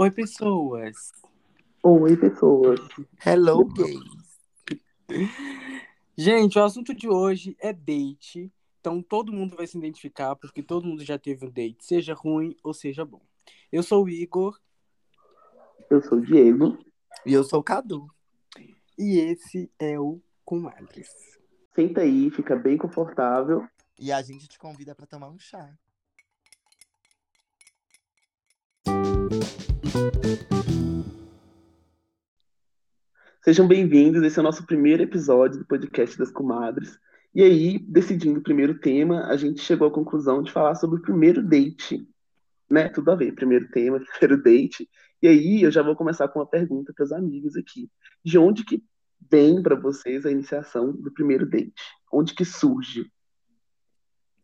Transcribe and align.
Oi, 0.00 0.10
pessoas. 0.10 1.12
Oi, 1.82 2.16
pessoas. 2.16 2.80
Hello, 3.22 3.66
gays. 3.66 4.00
Gente, 6.16 6.58
o 6.58 6.64
assunto 6.64 6.94
de 6.94 7.06
hoje 7.06 7.54
é 7.60 7.70
date. 7.70 8.50
Então 8.80 9.02
todo 9.02 9.30
mundo 9.30 9.56
vai 9.56 9.66
se 9.66 9.76
identificar, 9.76 10.34
porque 10.36 10.62
todo 10.62 10.86
mundo 10.86 11.04
já 11.04 11.18
teve 11.18 11.44
um 11.44 11.50
date, 11.50 11.84
seja 11.84 12.14
ruim 12.14 12.56
ou 12.64 12.72
seja 12.72 13.04
bom. 13.04 13.20
Eu 13.70 13.82
sou 13.82 14.04
o 14.04 14.08
Igor 14.08 14.58
Eu 15.90 16.00
sou 16.00 16.16
o 16.16 16.22
Diego. 16.22 16.78
E 17.26 17.34
eu 17.34 17.44
sou 17.44 17.60
o 17.60 17.62
Cadu. 17.62 18.06
e 18.98 19.18
esse 19.18 19.70
é 19.78 20.00
o 20.00 20.18
Comadres. 20.46 21.10
Senta 21.74 22.00
aí, 22.00 22.30
fica 22.30 22.56
bem 22.56 22.78
confortável. 22.78 23.68
E 23.98 24.10
a 24.10 24.22
gente 24.22 24.48
te 24.48 24.58
convida 24.58 24.94
pra 24.94 25.04
tomar 25.04 25.28
um 25.28 25.38
chá. 25.38 25.76
Sejam 33.42 33.66
bem-vindos. 33.66 34.22
Esse 34.22 34.38
é 34.38 34.40
o 34.40 34.44
nosso 34.44 34.64
primeiro 34.64 35.02
episódio 35.02 35.58
do 35.58 35.66
podcast 35.66 36.16
das 36.16 36.30
comadres. 36.30 36.96
E 37.34 37.42
aí, 37.42 37.78
decidindo 37.78 38.38
o 38.38 38.42
primeiro 38.42 38.78
tema, 38.78 39.26
a 39.26 39.36
gente 39.36 39.60
chegou 39.60 39.88
à 39.88 39.90
conclusão 39.90 40.42
de 40.42 40.52
falar 40.52 40.76
sobre 40.76 41.00
o 41.00 41.02
primeiro 41.02 41.42
date. 41.42 42.06
Né? 42.70 42.88
Tudo 42.88 43.10
a 43.10 43.16
ver, 43.16 43.34
primeiro 43.34 43.68
tema, 43.70 43.98
primeiro 44.18 44.42
date. 44.42 44.88
E 45.20 45.26
aí, 45.26 45.62
eu 45.62 45.70
já 45.72 45.82
vou 45.82 45.96
começar 45.96 46.28
com 46.28 46.38
uma 46.38 46.46
pergunta 46.46 46.92
para 46.94 47.04
os 47.04 47.12
amigos 47.12 47.56
aqui. 47.56 47.90
De 48.24 48.38
onde 48.38 48.64
que 48.64 48.80
vem 49.28 49.60
para 49.60 49.74
vocês 49.74 50.24
a 50.24 50.30
iniciação 50.30 50.92
do 50.92 51.12
primeiro 51.12 51.48
date? 51.48 51.82
Onde 52.12 52.34
que 52.34 52.44
surge? 52.44 53.10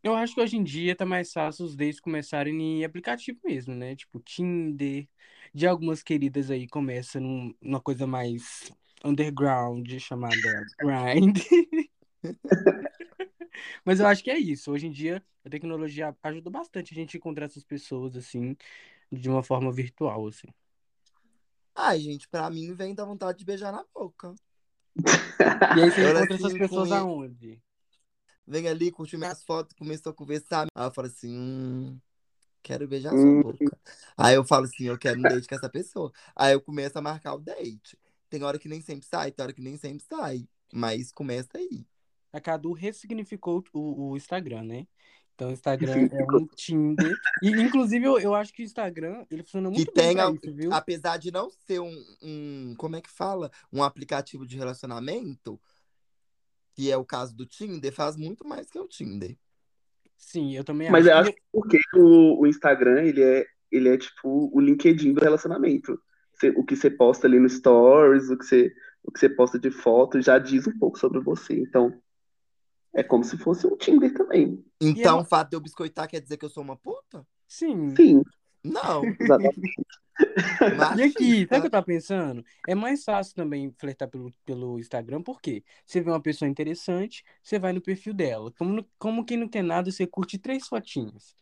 Eu 0.03 0.15
acho 0.15 0.35
que 0.35 0.41
hoje 0.41 0.57
em 0.57 0.63
dia 0.63 0.95
tá 0.95 1.05
mais 1.05 1.33
fácil 1.33 1.65
os 1.65 1.75
dates 1.75 2.01
começarem 2.01 2.61
em 2.61 2.85
aplicativo 2.85 3.39
mesmo, 3.45 3.75
né? 3.75 3.97
Tipo 3.97 4.21
Tinder. 4.21 5.07
De 5.57 5.67
algumas 5.67 6.03
queridas 6.03 6.51
aí 6.51 6.69
começa 6.69 7.19
num- 7.19 7.55
numa 7.63 7.81
coisa 7.81 8.07
mais 8.07 8.71
underground 9.03 9.91
chamada 9.99 10.37
Grind. 10.79 11.39
Mas 13.85 14.01
eu 14.01 14.07
acho 14.07 14.23
que 14.23 14.31
é 14.31 14.39
isso. 14.39 14.71
Hoje 14.71 14.87
em 14.87 14.91
dia 14.91 15.25
a 15.45 15.49
tecnologia 15.49 16.15
ajuda 16.23 16.51
bastante 16.51 16.93
a 16.93 16.95
gente 16.95 17.17
encontrar 17.17 17.47
essas 17.47 17.65
pessoas 17.65 18.17
assim 18.17 18.55
de 19.13 19.29
uma 19.31 19.43
forma 19.43 19.73
virtual 19.73 20.27
assim. 20.29 20.49
Ai, 21.75 22.01
gente, 22.01 22.29
pra 22.29 22.51
mim 22.51 22.75
vem 22.75 22.95
da 22.95 23.05
vontade 23.05 23.39
de 23.39 23.45
beijar 23.45 23.73
na 23.73 23.85
boca. 23.95 24.35
E 25.75 25.81
aí 25.81 25.91
você 25.91 26.01
Eu 26.05 26.11
encontra 26.11 26.37
essas 26.37 26.55
pessoas 26.57 26.91
aonde? 26.93 27.61
Vem 28.47 28.69
ali, 28.69 28.91
curtiu 28.93 29.19
minhas 29.19 29.43
fotos, 29.43 29.77
começou 29.77 30.11
a 30.13 30.15
conversar. 30.15 30.67
Eu 30.77 30.91
falo 30.93 31.09
assim, 31.09 31.37
hum, 31.37 32.01
quero 32.67 32.89
beijar 32.89 33.15
Hum. 33.15 33.43
sua 33.43 33.53
boca. 33.53 33.79
Aí 34.17 34.35
eu 34.35 34.45
falo 34.45 34.65
assim, 34.65 34.85
eu 34.85 34.99
quero 34.99 35.21
um 35.21 35.23
date 35.23 35.47
com 35.47 35.55
essa 35.55 35.69
pessoa. 35.69 36.13
Aí 36.35 36.53
eu 36.53 36.61
começo 36.61 36.99
a 36.99 37.01
marcar 37.03 37.35
o 37.35 37.39
date. 37.39 37.97
Tem 38.29 38.43
hora 38.43 38.59
que 38.59 38.69
nem 38.69 38.81
sempre 38.81 39.07
sai, 39.07 39.31
tem 39.31 39.43
hora 39.45 39.53
que 39.53 39.63
nem 39.63 39.77
sempre 39.77 40.05
sai. 40.05 40.49
Mas 40.73 41.13
começa 41.13 41.51
aí. 41.55 41.87
A 42.33 42.41
Cadu 42.41 42.73
ressignificou 42.73 43.63
o, 43.73 44.11
o 44.11 44.17
Instagram, 44.17 44.65
né? 44.65 44.87
Então 45.35 45.51
o 45.51 45.53
Instagram 45.53 46.09
é 46.11 46.25
um 46.25 46.47
Tinder. 46.57 47.15
E 47.41 47.51
inclusive 47.51 48.05
eu, 48.05 48.19
eu 48.19 48.35
acho 48.35 48.53
que 48.53 48.63
o 48.63 48.65
Instagram 48.65 49.25
ele 49.31 49.43
funciona 49.45 49.69
Que 49.71 49.77
muito 49.77 49.93
bem 49.95 50.09
tem, 50.17 50.21
a- 50.21 50.31
isso, 50.31 50.53
viu? 50.53 50.73
apesar 50.73 51.19
de 51.19 51.31
não 51.31 51.49
ser 51.51 51.79
um, 51.79 52.05
um, 52.21 52.75
como 52.77 52.97
é 52.97 53.01
que 53.01 53.11
fala? 53.11 53.51
Um 53.73 53.83
aplicativo 53.83 54.45
de 54.45 54.57
relacionamento, 54.57 55.61
que 56.75 56.91
é 56.91 56.97
o 56.97 57.05
caso 57.05 57.35
do 57.35 57.47
Tinder, 57.47 57.93
faz 57.93 58.17
muito 58.17 58.47
mais 58.47 58.69
que 58.69 58.79
o 58.79 58.89
Tinder. 58.89 59.37
Sim, 60.17 60.55
eu 60.55 60.65
também 60.65 60.91
Mas 60.91 61.07
eu 61.07 61.13
acho. 61.17 61.29
acho 61.31 61.33
que 61.33 61.43
porque 61.53 61.79
o, 61.95 62.41
o 62.43 62.47
Instagram, 62.47 63.03
ele 63.03 63.23
é, 63.23 63.47
ele 63.71 63.89
é 63.89 63.99
tipo 63.99 64.51
o 64.53 64.61
LinkedIn 64.61 65.13
do 65.13 65.21
relacionamento. 65.21 65.99
Você- 66.33 66.51
o 66.51 66.65
que 66.65 66.77
você 66.77 66.91
posta 66.91 67.27
ali 67.27 67.39
no 67.39 67.49
Stories, 67.49 68.29
o 68.31 68.37
que 68.37 68.45
você, 68.45 68.73
o 69.03 69.11
que 69.13 69.19
você 69.19 69.29
posta 69.29 69.59
de 69.59 69.71
foto, 69.71 70.21
já 70.21 70.39
diz 70.39 70.67
um 70.67 70.79
pouco 70.79 70.99
sobre 70.99 71.21
você. 71.21 71.55
Então, 71.59 72.01
é 72.95 73.03
como 73.03 73.25
se 73.25 73.37
fosse 73.39 73.67
um 73.67 73.77
Tinder 73.77 74.13
também. 74.15 74.65
Então, 74.81 75.17
eu- 75.17 75.23
o 75.23 75.25
fato 75.25 75.51
de 75.51 75.57
eu 75.57 75.61
biscoitar 75.61 76.09
quer 76.09 76.21
dizer 76.21 76.37
que 76.37 76.45
eu 76.45 76.51
sou 76.51 76.63
uma 76.63 76.77
puta? 76.77 77.27
Sim. 77.47 77.95
Sim, 77.97 78.23
Não. 78.65 79.03
exatamente. 79.21 79.86
E 80.97 81.03
aqui, 81.03 81.47
sabe 81.49 81.59
o 81.59 81.61
que 81.63 81.67
eu 81.67 81.71
tava 81.71 81.87
pensando? 81.87 82.45
É 82.67 82.75
mais 82.75 83.05
fácil 83.05 83.35
também 83.35 83.73
flertar 83.79 84.09
pelo, 84.09 84.33
pelo 84.45 84.79
Instagram, 84.79 85.23
por 85.23 85.41
quê? 85.41 85.63
Você 85.85 86.01
vê 86.01 86.11
uma 86.11 86.21
pessoa 86.21 86.49
interessante, 86.49 87.25
você 87.43 87.59
vai 87.59 87.73
no 87.73 87.81
perfil 87.81 88.13
dela. 88.15 88.53
Como, 88.59 88.85
como 88.99 89.25
quem 89.25 89.37
não 89.37 89.49
quer 89.49 89.63
nada, 89.63 89.91
você 89.91 90.07
curte 90.07 90.39
três 90.39 90.67
fotinhas. 90.67 91.37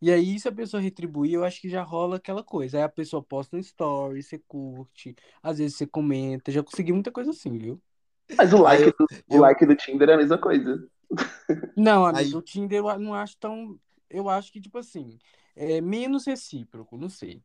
E 0.00 0.10
aí, 0.12 0.38
se 0.38 0.48
a 0.48 0.52
pessoa 0.52 0.80
retribuir, 0.80 1.34
eu 1.34 1.44
acho 1.44 1.60
que 1.60 1.68
já 1.68 1.82
rola 1.82 2.16
aquela 2.16 2.42
coisa. 2.44 2.78
Aí 2.78 2.82
a 2.84 2.88
pessoa 2.88 3.22
posta 3.22 3.56
um 3.56 3.60
story, 3.60 4.22
você 4.22 4.38
curte, 4.38 5.16
às 5.42 5.58
vezes 5.58 5.76
você 5.76 5.86
comenta. 5.86 6.52
Já 6.52 6.62
consegui 6.62 6.92
muita 6.92 7.10
coisa 7.10 7.30
assim, 7.30 7.58
viu? 7.58 7.82
Mas 8.36 8.52
o 8.52 8.62
like, 8.62 8.82
Aí 8.84 8.88
eu- 8.88 8.94
do, 8.98 9.36
o 9.36 9.40
like 9.40 9.66
do 9.66 9.74
Tinder 9.74 10.08
é 10.10 10.14
a 10.14 10.16
mesma 10.18 10.38
coisa. 10.38 10.88
Não, 11.76 12.04
amigo, 12.06 12.18
Aí- 12.18 12.34
o 12.36 12.42
Tinder 12.42 12.78
eu 12.78 12.98
não 12.98 13.14
acho 13.14 13.36
tão. 13.38 13.78
Eu 14.10 14.28
acho 14.28 14.52
que, 14.52 14.60
tipo 14.60 14.78
assim, 14.78 15.18
é 15.56 15.80
menos 15.80 16.26
recíproco, 16.26 16.96
não 16.96 17.08
sei. 17.08 17.42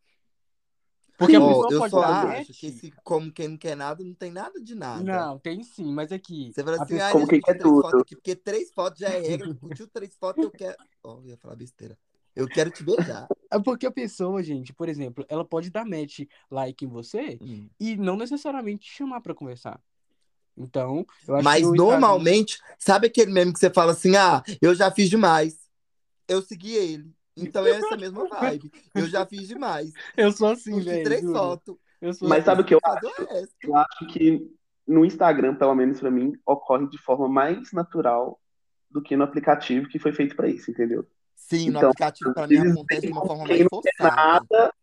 Porque 1.17 1.33
pessoa 1.37 1.67
eu 1.71 1.79
pode 1.79 1.91
só 1.91 2.01
dar 2.01 2.09
acho 2.09 2.27
match. 2.27 2.59
que 2.59 2.67
esse 2.67 2.91
como 3.03 3.31
quem 3.31 3.47
não 3.49 3.57
quer 3.57 3.75
nada, 3.77 4.03
não 4.03 4.13
tem 4.13 4.31
nada 4.31 4.59
de 4.61 4.73
nada. 4.75 5.03
Não, 5.03 5.37
tem 5.39 5.63
sim, 5.63 5.91
mas 5.93 6.11
aqui. 6.11 6.51
Você 6.53 6.63
fala 6.63 6.81
assim, 6.83 6.99
ah, 6.99 7.11
Como 7.11 7.25
deixa 7.27 7.29
quem 7.29 7.41
quer 7.41 7.53
três 7.57 7.63
tudo. 7.71 7.81
fotos 7.81 8.01
aqui, 8.01 8.15
porque 8.15 8.35
três 8.35 8.71
fotos 8.71 8.99
já 8.99 9.09
é 9.09 9.19
regra. 9.19 9.53
Curtiu 9.55 9.87
três 9.87 10.15
fotos, 10.15 10.43
eu 10.43 10.51
quero. 10.51 10.75
Ó, 11.03 11.19
eu 11.19 11.25
ia 11.27 11.37
falar 11.37 11.55
besteira. 11.55 11.97
Eu 12.35 12.47
quero 12.47 12.71
te 12.71 12.83
beijar. 12.83 13.27
É 13.53 13.59
porque 13.59 13.85
a 13.85 13.91
pessoa, 13.91 14.41
gente, 14.41 14.73
por 14.73 14.89
exemplo, 14.89 15.23
ela 15.29 15.45
pode 15.45 15.69
dar 15.69 15.85
match 15.85 16.21
like 16.49 16.83
em 16.83 16.87
você 16.87 17.37
Hum. 17.39 17.69
e 17.79 17.95
não 17.95 18.17
necessariamente 18.17 18.87
te 18.87 18.91
chamar 18.97 19.21
pra 19.21 19.35
conversar. 19.35 19.79
Então, 20.57 21.05
eu 21.27 21.35
acho 21.35 21.43
Mas 21.43 21.59
que 21.61 21.65
o 21.67 21.75
Instagram- 21.75 21.91
normalmente, 21.99 22.59
sabe 22.79 23.05
aquele 23.05 23.31
meme 23.31 23.53
que 23.53 23.59
você 23.59 23.69
fala 23.69 23.91
assim, 23.91 24.15
ah, 24.15 24.41
eu 24.59 24.73
já 24.73 24.89
fiz 24.89 25.07
demais. 25.07 25.59
Eu 26.27 26.41
segui 26.41 26.73
ele. 26.73 27.13
Então 27.35 27.65
é 27.65 27.71
essa 27.71 27.97
mesma 27.97 28.27
vibe. 28.27 28.71
Eu 28.93 29.07
já 29.07 29.25
fiz 29.25 29.47
demais. 29.47 29.91
Eu 30.15 30.31
sou 30.31 30.49
assim, 30.49 30.71
Curti 30.71 30.85
velho. 30.85 31.03
três 31.03 31.21
juro. 31.21 31.33
fotos. 31.33 31.75
Eu 32.01 32.13
sou 32.13 32.27
Mas 32.27 32.39
assim. 32.39 32.45
sabe 32.45 32.61
o 32.61 32.65
que 32.65 32.75
eu 32.75 32.79
acho? 32.83 33.25
resto. 33.25 33.55
Eu 33.63 33.75
acho 33.75 34.07
que 34.07 34.51
no 34.87 35.05
Instagram, 35.05 35.55
pelo 35.55 35.73
menos 35.73 35.99
pra 35.99 36.11
mim, 36.11 36.33
ocorre 36.45 36.87
de 36.89 36.97
forma 36.97 37.27
mais 37.27 37.71
natural 37.71 38.39
do 38.91 39.01
que 39.01 39.15
no 39.15 39.23
aplicativo 39.23 39.87
que 39.87 39.97
foi 39.97 40.11
feito 40.11 40.35
pra 40.35 40.47
isso, 40.47 40.69
entendeu? 40.69 41.07
Sim, 41.35 41.69
no 41.71 41.77
Então, 41.77 41.89
aplicativo 41.89 42.33
pra 42.33 42.43
às 42.43 42.49
mim 42.49 42.57
acontece 42.57 43.07
de 43.07 43.11
uma 43.11 43.25
forma 43.25 43.45
quem 43.45 43.57
mais 43.59 43.67
forçada. 43.69 44.15
nada, 44.15 44.73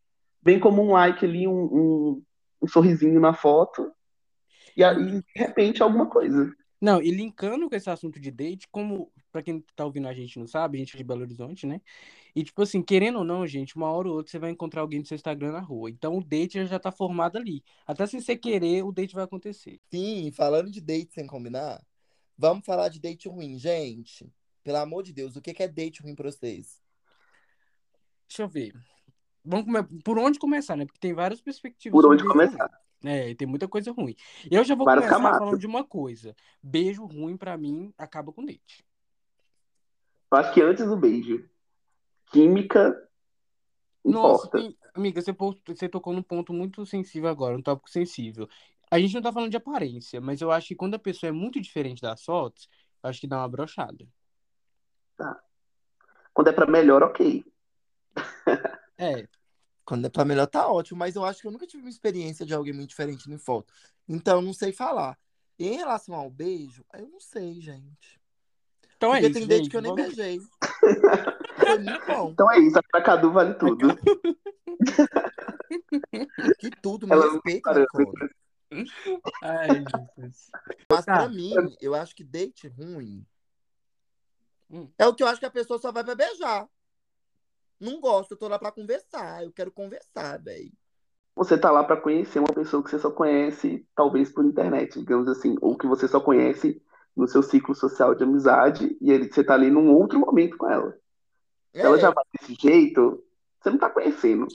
vem 0.43 0.59
como 0.59 0.83
um 0.83 0.93
like 0.93 1.25
ali, 1.25 1.47
um, 1.47 1.53
um, 1.53 2.23
um 2.63 2.67
sorrisinho 2.67 3.21
na 3.21 3.33
foto, 3.35 3.93
e 4.77 4.83
aí, 4.83 5.21
de 5.21 5.25
repente, 5.37 5.83
alguma 5.83 6.07
coisa. 6.07 6.53
Não, 6.81 7.03
e 7.03 7.11
linkando 7.11 7.69
com 7.69 7.77
esse 7.77 7.91
assunto 7.91 8.19
de 8.19 8.31
date, 8.31 8.67
como, 8.71 9.13
pra 9.31 9.43
quem 9.43 9.65
tá 9.75 9.85
ouvindo 9.85 10.09
a 10.09 10.13
gente 10.13 10.39
não 10.39 10.47
sabe, 10.47 10.77
a 10.77 10.81
gente 10.81 10.95
é 10.95 10.99
de 10.99 11.05
Belo 11.05 11.23
Horizonte, 11.23 11.67
né? 11.67 11.81
E, 12.35 12.45
tipo 12.45 12.63
assim, 12.63 12.83
querendo 12.83 13.19
ou 13.19 13.25
não, 13.25 13.47
gente, 13.47 13.77
uma 13.77 13.91
hora 13.91 14.09
ou 14.09 14.17
outra 14.17 14.31
você 14.31 14.39
vai 14.39 14.51
encontrar 14.51 14.83
alguém 14.83 15.01
no 15.01 15.07
seu 15.07 15.15
Instagram 15.15 15.53
na 15.53 15.61
rua. 15.61 15.91
Então 15.91 16.17
o 16.17 16.25
date 16.25 16.65
já 16.67 16.79
tá 16.79 16.93
formado 16.93 17.37
ali. 17.37 17.63
Até 17.87 18.07
sem 18.07 18.21
você 18.21 18.37
querer, 18.37 18.85
o 18.85 18.93
date 18.93 19.15
vai 19.15 19.25
acontecer. 19.25 19.81
Sim, 19.91 20.31
falando 20.33 20.71
de 20.71 20.81
date 20.81 21.13
sem 21.15 21.27
combinar, 21.27 21.83
vamos 22.37 22.65
falar 22.65 22.89
de 22.89 23.01
date 23.01 23.29
ruim, 23.29 23.59
gente. 23.59 24.33
Pelo 24.63 24.79
amor 24.79 25.03
de 25.03 25.13
Deus, 25.13 25.37
o 25.37 25.41
que 25.41 25.63
é 25.63 25.69
date 25.69 26.03
ruim 26.03 26.15
pra 26.15 26.31
vocês? 26.31 26.81
Deixa 28.29 28.43
eu 28.43 28.49
ver. 28.49 28.75
Vamos 29.45 29.65
come... 29.65 30.03
Por 30.05 30.19
onde 30.19 30.39
começar, 30.39 30.77
né? 30.77 30.85
Porque 30.85 31.01
tem 31.01 31.15
várias 31.15 31.41
perspectivas 31.41 32.01
Por 32.01 32.11
onde 32.11 32.25
começar? 32.25 32.67
ruim. 32.67 32.81
É, 33.03 33.35
tem 33.35 33.49
muita 33.49 33.67
coisa 33.67 33.91
ruim. 33.93 34.15
Eu 34.51 34.63
já 34.63 34.75
vou 34.75 34.85
Várias 34.85 35.09
começar 35.09 35.39
falando 35.39 35.59
de 35.59 35.67
uma 35.67 35.83
coisa. 35.83 36.37
Beijo 36.63 37.05
ruim, 37.07 37.37
pra 37.37 37.57
mim, 37.57 37.93
acaba 37.97 38.31
com 38.33 38.45
date. 38.45 38.85
Eu 40.33 40.39
acho 40.39 40.55
que 40.55 40.63
antes 40.63 40.87
do 40.87 40.97
beijo, 40.97 41.49
química 42.31 42.97
Nossa, 44.05 44.47
importa. 44.47 44.91
amiga, 44.95 45.21
você, 45.21 45.33
você 45.67 45.89
tocou 45.89 46.13
num 46.13 46.23
ponto 46.23 46.53
muito 46.53 46.87
sensível 46.87 47.29
agora, 47.29 47.57
um 47.57 47.63
tópico 47.63 47.91
sensível. 47.91 48.49
A 48.91 48.99
gente 48.99 49.15
não 49.15 49.23
tá 49.23 49.33
falando 49.33 49.51
de 49.51 49.57
aparência, 49.57 50.21
mas 50.21 50.41
eu 50.41 50.51
acho 50.51 50.69
que 50.69 50.77
quando 50.77 50.95
a 50.95 50.99
pessoa 50.99 51.29
é 51.29 51.33
muito 51.33 51.61
diferente 51.61 52.03
das 52.03 52.25
fotos, 52.25 52.69
eu 53.03 53.11
acho 53.11 53.21
que 53.21 53.27
dá 53.27 53.39
uma 53.39 53.49
brochada. 53.49 54.07
Quando 56.33 56.49
é 56.49 56.53
pra 56.53 56.67
melhor, 56.67 57.03
ok. 57.03 57.45
É, 58.99 59.29
Quando 59.85 60.07
é 60.07 60.11
pra 60.11 60.25
melhor, 60.25 60.47
tá 60.47 60.71
ótimo, 60.71 60.99
mas 60.99 61.17
eu 61.17 61.25
acho 61.25 61.41
que 61.41 61.47
eu 61.47 61.51
nunca 61.51 61.67
tive 61.67 61.83
uma 61.83 61.91
experiência 61.91 62.47
de 62.47 62.55
alguém 62.55 62.73
muito 62.73 62.91
diferente 62.91 63.31
em 63.31 63.39
foto. 63.39 63.73
Então, 64.09 64.37
eu 64.37 64.43
não 64.43 64.53
sei 64.53 64.73
falar. 64.73 65.19
E 65.59 65.67
em 65.67 65.77
relação 65.77 66.15
ao 66.15 66.31
beijo, 66.31 66.85
eu 66.95 67.09
não 67.09 67.21
sei, 67.21 67.61
gente. 67.61 68.20
Então 69.01 69.15
é 69.15 69.21
Porque 69.21 69.31
isso, 69.31 69.39
tem 69.39 69.49
date 69.49 69.59
gente. 69.63 69.71
que 69.71 69.77
eu 69.79 69.81
nem 69.81 69.95
Vamos- 69.95 70.15
beijei. 70.15 70.41
Foi 71.57 71.79
muito 71.79 72.07
bom. 72.07 72.31
Então 72.33 72.53
é 72.53 72.59
isso, 72.59 72.79
a 72.79 72.83
pra 72.83 73.01
Cadu 73.03 73.33
vale 73.33 73.55
tudo. 73.55 73.89
Que 76.59 76.71
tudo, 76.83 77.07
me 77.07 77.13
Ela 77.15 77.33
respeita. 77.33 77.71
Ai, 79.43 79.69
Jesus. 80.19 80.51
Mas 80.91 81.05
Tá. 81.05 81.15
pra 81.15 81.29
mim, 81.29 81.55
eu 81.81 81.95
acho 81.95 82.15
que 82.15 82.23
date 82.25 82.69
ruim 82.69 83.25
Hum. 84.71 84.89
é 84.99 85.07
o 85.07 85.15
que 85.15 85.23
eu 85.23 85.27
acho 85.27 85.41
que 85.41 85.47
a 85.47 85.51
pessoa 85.51 85.79
só 85.79 85.91
vai 85.91 86.05
pra 86.05 86.15
beijar. 86.15 86.69
Não 87.81 88.01
gosto, 88.01 88.33
eu 88.33 88.37
tô 88.37 88.47
lá 88.49 88.59
pra 88.59 88.71
conversar. 88.71 89.43
Eu 89.43 89.51
quero 89.53 89.73
conversar, 89.73 90.39
velho. 90.39 90.71
você 91.35 91.57
tá 91.57 91.71
lá 91.71 91.83
para 91.83 91.97
conhecer 91.97 92.39
uma 92.39 92.53
pessoa 92.53 92.83
que 92.85 92.91
você 92.91 92.99
só 92.99 93.11
conhece, 93.11 93.87
talvez 93.95 94.31
por 94.31 94.45
internet, 94.45 94.99
digamos 94.99 95.27
assim, 95.27 95.57
ou 95.63 95.75
que 95.79 95.87
você 95.87 96.07
só 96.07 96.21
conhece 96.21 96.83
no 97.17 97.27
seu 97.29 97.43
ciclo 97.43 97.75
social 97.75 98.15
de 98.15 98.25
amizade, 98.25 98.97
e 99.01 99.11
ele, 99.11 99.31
você 99.33 99.45
tá 99.45 99.55
ali 99.55 99.71
num 99.71 99.93
outro 99.95 100.19
momento 100.19 100.57
com 100.57 100.69
ela. 100.71 100.99
Se 101.73 101.87
ela 101.87 101.97
É, 101.97 102.01
já 102.01 102.11
vai 102.11 102.25
desse 102.33 102.55
jeito, 102.61 103.25
você 103.61 103.71
não 103.71 103.79
tá 103.79 103.91
conhecendo. 103.91 104.47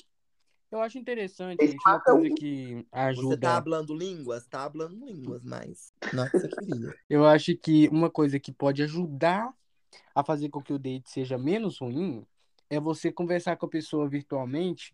Eu 0.72 0.82
acho 0.82 0.98
interessante, 0.98 1.66
gente, 1.66 1.86
uma 1.86 2.00
coisa 2.02 2.30
um. 2.30 2.36
que 2.36 2.86
você 3.14 3.38
tá 3.38 3.56
ajuda. 3.56 3.58
hablando 3.58 3.94
línguas? 3.96 4.48
Tá 4.48 4.64
hablando 4.64 5.06
línguas, 5.06 5.44
mas 5.44 5.94
não 6.12 6.24
é 6.24 6.28
o 6.28 6.30
que 6.32 6.38
você 6.40 6.50
queria. 6.50 6.96
Eu 7.10 7.26
acho 7.26 7.56
que 7.58 7.88
uma 7.90 8.10
coisa 8.10 8.40
que 8.40 8.52
pode 8.52 8.84
ajudar 8.84 9.54
a 10.14 10.24
fazer 10.24 10.50
com 10.50 10.62
que 10.62 10.74
o 10.74 10.80
date 10.80 11.10
seja 11.10 11.38
menos 11.38 11.80
ruim 11.80 12.26
é 12.70 12.80
você 12.80 13.12
conversar 13.12 13.56
com 13.58 13.66
a 13.68 13.70
pessoa 13.70 14.10
virtualmente 14.10 14.94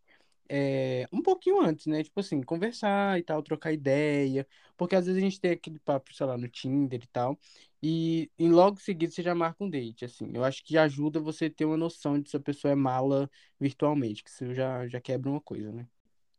é, 0.51 1.07
um 1.13 1.21
pouquinho 1.21 1.61
antes, 1.61 1.85
né? 1.87 2.03
Tipo 2.03 2.19
assim, 2.19 2.41
conversar 2.43 3.17
e 3.19 3.23
tal, 3.23 3.41
trocar 3.43 3.71
ideia. 3.73 4.47
Porque 4.77 4.95
às 4.95 5.05
vezes 5.05 5.21
a 5.21 5.25
gente 5.25 5.39
tem 5.39 5.51
aquele 5.51 5.79
papo, 5.79 6.13
sei 6.13 6.25
lá, 6.25 6.37
no 6.37 6.49
Tinder 6.49 7.01
e 7.03 7.07
tal. 7.07 7.39
E, 7.81 8.31
e 8.37 8.47
logo 8.49 8.77
em 8.77 8.81
seguida 8.81 9.11
você 9.13 9.23
já 9.23 9.33
marca 9.35 9.63
um 9.63 9.69
date, 9.69 10.05
assim. 10.05 10.29
Eu 10.33 10.43
acho 10.43 10.63
que 10.63 10.77
ajuda 10.77 11.19
você 11.19 11.49
ter 11.49 11.65
uma 11.65 11.77
noção 11.77 12.19
de 12.19 12.29
se 12.29 12.37
a 12.37 12.39
pessoa 12.39 12.71
é 12.71 12.75
mala 12.75 13.29
virtualmente, 13.59 14.23
que 14.23 14.29
isso 14.29 14.53
já, 14.53 14.87
já 14.87 14.99
quebra 15.01 15.29
uma 15.31 15.41
coisa, 15.41 15.71
né? 15.71 15.87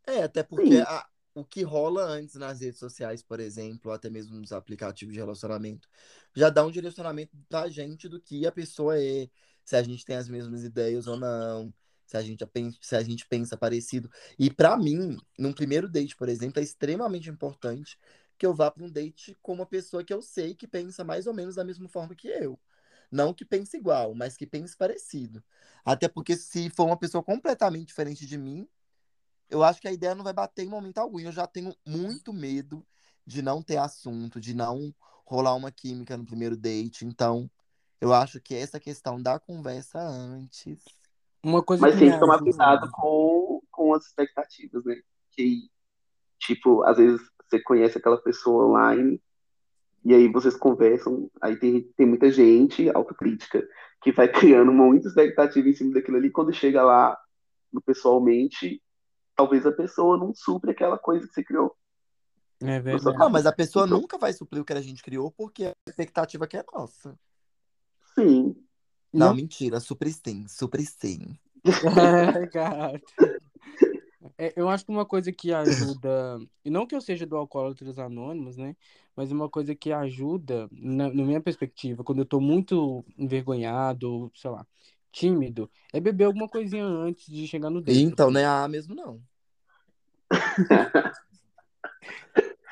É, 0.05 0.23
até 0.23 0.43
porque 0.43 0.75
a- 0.77 1.07
o 1.33 1.43
que 1.45 1.63
rola 1.63 2.03
antes 2.03 2.35
nas 2.35 2.59
redes 2.61 2.79
sociais, 2.79 3.23
por 3.23 3.39
exemplo, 3.39 3.89
ou 3.89 3.95
até 3.95 4.09
mesmo 4.09 4.37
nos 4.39 4.51
aplicativos 4.51 5.13
de 5.13 5.19
relacionamento, 5.19 5.89
já 6.35 6.49
dá 6.49 6.65
um 6.65 6.71
direcionamento 6.71 7.35
pra 7.49 7.69
gente 7.69 8.07
do 8.09 8.21
que 8.21 8.45
a 8.45 8.51
pessoa 8.51 9.01
é, 9.01 9.27
se 9.65 9.75
a 9.75 9.81
gente 9.83 10.05
tem 10.05 10.15
as 10.15 10.27
mesmas 10.29 10.63
ideias 10.63 11.07
ou 11.07 11.17
não, 11.17 11.73
se 12.13 12.17
a 12.17 12.21
gente, 12.21 12.45
se 12.81 12.95
a 12.95 13.03
gente 13.03 13.25
pensa 13.25 13.57
parecido. 13.57 14.09
E 14.37 14.51
pra 14.51 14.77
mim, 14.77 15.17
num 15.37 15.51
primeiro 15.51 15.89
date, 15.89 16.15
por 16.15 16.29
exemplo, 16.29 16.59
é 16.59 16.63
extremamente 16.63 17.29
importante 17.29 17.97
que 18.37 18.45
eu 18.45 18.53
vá 18.53 18.69
pra 18.69 18.83
um 18.83 18.89
date 18.89 19.35
com 19.41 19.53
uma 19.53 19.65
pessoa 19.65 20.03
que 20.03 20.13
eu 20.13 20.21
sei 20.21 20.53
que 20.53 20.67
pensa 20.67 21.03
mais 21.03 21.25
ou 21.25 21.33
menos 21.33 21.55
da 21.55 21.63
mesma 21.63 21.89
forma 21.89 22.13
que 22.15 22.27
eu. 22.27 22.59
Não 23.11 23.33
que 23.33 23.45
pense 23.45 23.77
igual, 23.77 24.13
mas 24.13 24.37
que 24.37 24.45
pense 24.45 24.75
parecido. 24.75 25.43
Até 25.85 26.07
porque 26.07 26.35
se 26.35 26.69
for 26.69 26.85
uma 26.85 26.97
pessoa 26.97 27.23
completamente 27.23 27.87
diferente 27.87 28.25
de 28.25 28.37
mim, 28.37 28.67
eu 29.49 29.63
acho 29.63 29.81
que 29.81 29.87
a 29.87 29.91
ideia 29.91 30.15
não 30.15 30.23
vai 30.23 30.33
bater 30.33 30.63
em 30.65 30.69
momento 30.69 30.99
algum. 30.99 31.19
Eu 31.19 31.31
já 31.31 31.47
tenho 31.47 31.75
muito 31.85 32.33
medo 32.33 32.85
de 33.25 33.41
não 33.41 33.61
ter 33.61 33.77
assunto, 33.77 34.39
de 34.39 34.53
não 34.53 34.93
rolar 35.25 35.55
uma 35.55 35.71
química 35.71 36.17
no 36.17 36.25
primeiro 36.25 36.57
date. 36.57 37.05
Então, 37.05 37.49
eu 38.01 38.13
acho 38.13 38.41
que 38.41 38.53
essa 38.53 38.79
questão 38.79 39.21
da 39.21 39.39
conversa 39.39 39.99
antes. 39.99 40.83
Uma 41.43 41.61
coisa 41.61 41.81
Mas 41.81 41.95
que 41.95 42.01
me 42.01 42.05
sempre 42.05 42.19
tomar 42.21 42.39
cuidado 42.39 42.89
com, 42.91 43.61
com 43.69 43.93
as 43.93 44.05
expectativas, 44.05 44.85
né? 44.85 44.95
Que, 45.31 45.69
tipo, 46.39 46.83
às 46.83 46.97
vezes 46.97 47.21
você 47.49 47.61
conhece 47.61 47.97
aquela 47.97 48.17
pessoa 48.17 48.67
online 48.67 49.21
e 50.05 50.13
aí 50.13 50.27
vocês 50.27 50.55
conversam, 50.55 51.29
aí 51.41 51.57
tem, 51.57 51.81
tem 51.97 52.05
muita 52.05 52.31
gente, 52.31 52.89
autocrítica, 52.89 53.65
que 54.01 54.11
vai 54.11 54.27
criando 54.31 54.71
muita 54.71 55.07
expectativa 55.07 55.67
em 55.67 55.73
cima 55.73 55.93
daquilo 55.93 56.17
ali. 56.17 56.31
Quando 56.31 56.53
chega 56.53 56.83
lá 56.83 57.17
no 57.71 57.81
pessoalmente, 57.81 58.81
talvez 59.35 59.65
a 59.65 59.71
pessoa 59.71 60.17
não 60.17 60.33
supre 60.33 60.71
aquela 60.71 60.97
coisa 60.97 61.27
que 61.27 61.33
você 61.33 61.43
criou 61.43 61.75
É 62.61 62.79
verdade. 62.79 63.17
Não, 63.17 63.29
mas 63.29 63.45
a 63.45 63.51
pessoa 63.51 63.85
Então, 63.85 63.99
nunca 63.99 64.17
vai 64.17 64.31
suprir 64.31 64.61
o 64.61 64.65
que 64.65 64.73
a 64.73 64.81
gente 64.81 65.03
criou 65.03 65.31
porque 65.31 65.65
a 65.65 65.73
expectativa 65.87 66.47
que 66.47 66.57
é 66.57 66.63
nossa. 66.73 67.17
sim. 68.15 68.55
Não, 69.13 69.27
Não 69.27 69.35
mentira, 69.35 69.79
supre 69.79 70.11
sim, 70.11 70.47
supre 70.47 70.85
sim. 70.85 71.37
É, 71.65 72.45
gato. 72.47 73.13
É, 74.37 74.53
eu 74.55 74.69
acho 74.69 74.85
que 74.85 74.91
uma 74.91 75.05
coisa 75.05 75.31
que 75.31 75.53
ajuda, 75.53 76.39
e 76.63 76.69
não 76.69 76.87
que 76.87 76.95
eu 76.95 77.01
seja 77.01 77.25
do 77.25 77.35
Alcoólatras 77.35 77.99
Anônimos, 77.99 78.57
né? 78.57 78.75
Mas 79.15 79.31
uma 79.31 79.49
coisa 79.49 79.75
que 79.75 79.91
ajuda, 79.91 80.67
na, 80.71 81.09
na 81.13 81.23
minha 81.23 81.41
perspectiva, 81.41 82.03
quando 82.03 82.19
eu 82.19 82.25
tô 82.25 82.39
muito 82.39 83.05
envergonhado, 83.17 84.31
sei 84.35 84.49
lá, 84.49 84.65
tímido, 85.11 85.69
é 85.91 85.99
beber 85.99 86.25
alguma 86.25 86.47
coisinha 86.47 86.85
antes 86.85 87.25
de 87.27 87.47
chegar 87.47 87.69
no 87.69 87.81
date. 87.81 87.99
então, 88.01 88.31
não 88.31 88.39
é 88.39 88.45
a 88.45 88.67
mesmo, 88.67 88.95
não. 88.95 89.21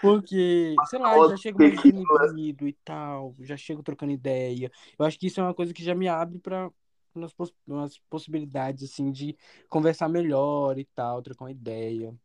Porque, 0.01 0.75
sei 0.89 0.99
lá, 0.99 1.29
já 1.29 1.37
chego 1.37 1.59
mais 1.59 1.81
desinibido 1.81 2.67
e 2.67 2.73
tal, 2.83 3.35
já 3.41 3.55
chego 3.55 3.83
trocando 3.83 4.11
ideia. 4.11 4.71
Eu 4.97 5.05
acho 5.05 5.19
que 5.19 5.27
isso 5.27 5.39
é 5.39 5.43
uma 5.43 5.53
coisa 5.53 5.73
que 5.73 5.83
já 5.83 5.93
me 5.93 6.07
abre 6.07 6.39
para 6.39 6.71
umas, 7.13 7.33
poss 7.33 7.53
umas 7.67 7.99
possibilidades, 8.09 8.89
assim, 8.89 9.11
de 9.11 9.37
conversar 9.69 10.09
melhor 10.09 10.79
e 10.79 10.85
tal, 10.85 11.21
trocar 11.21 11.45
uma 11.45 11.51
ideia. 11.51 12.15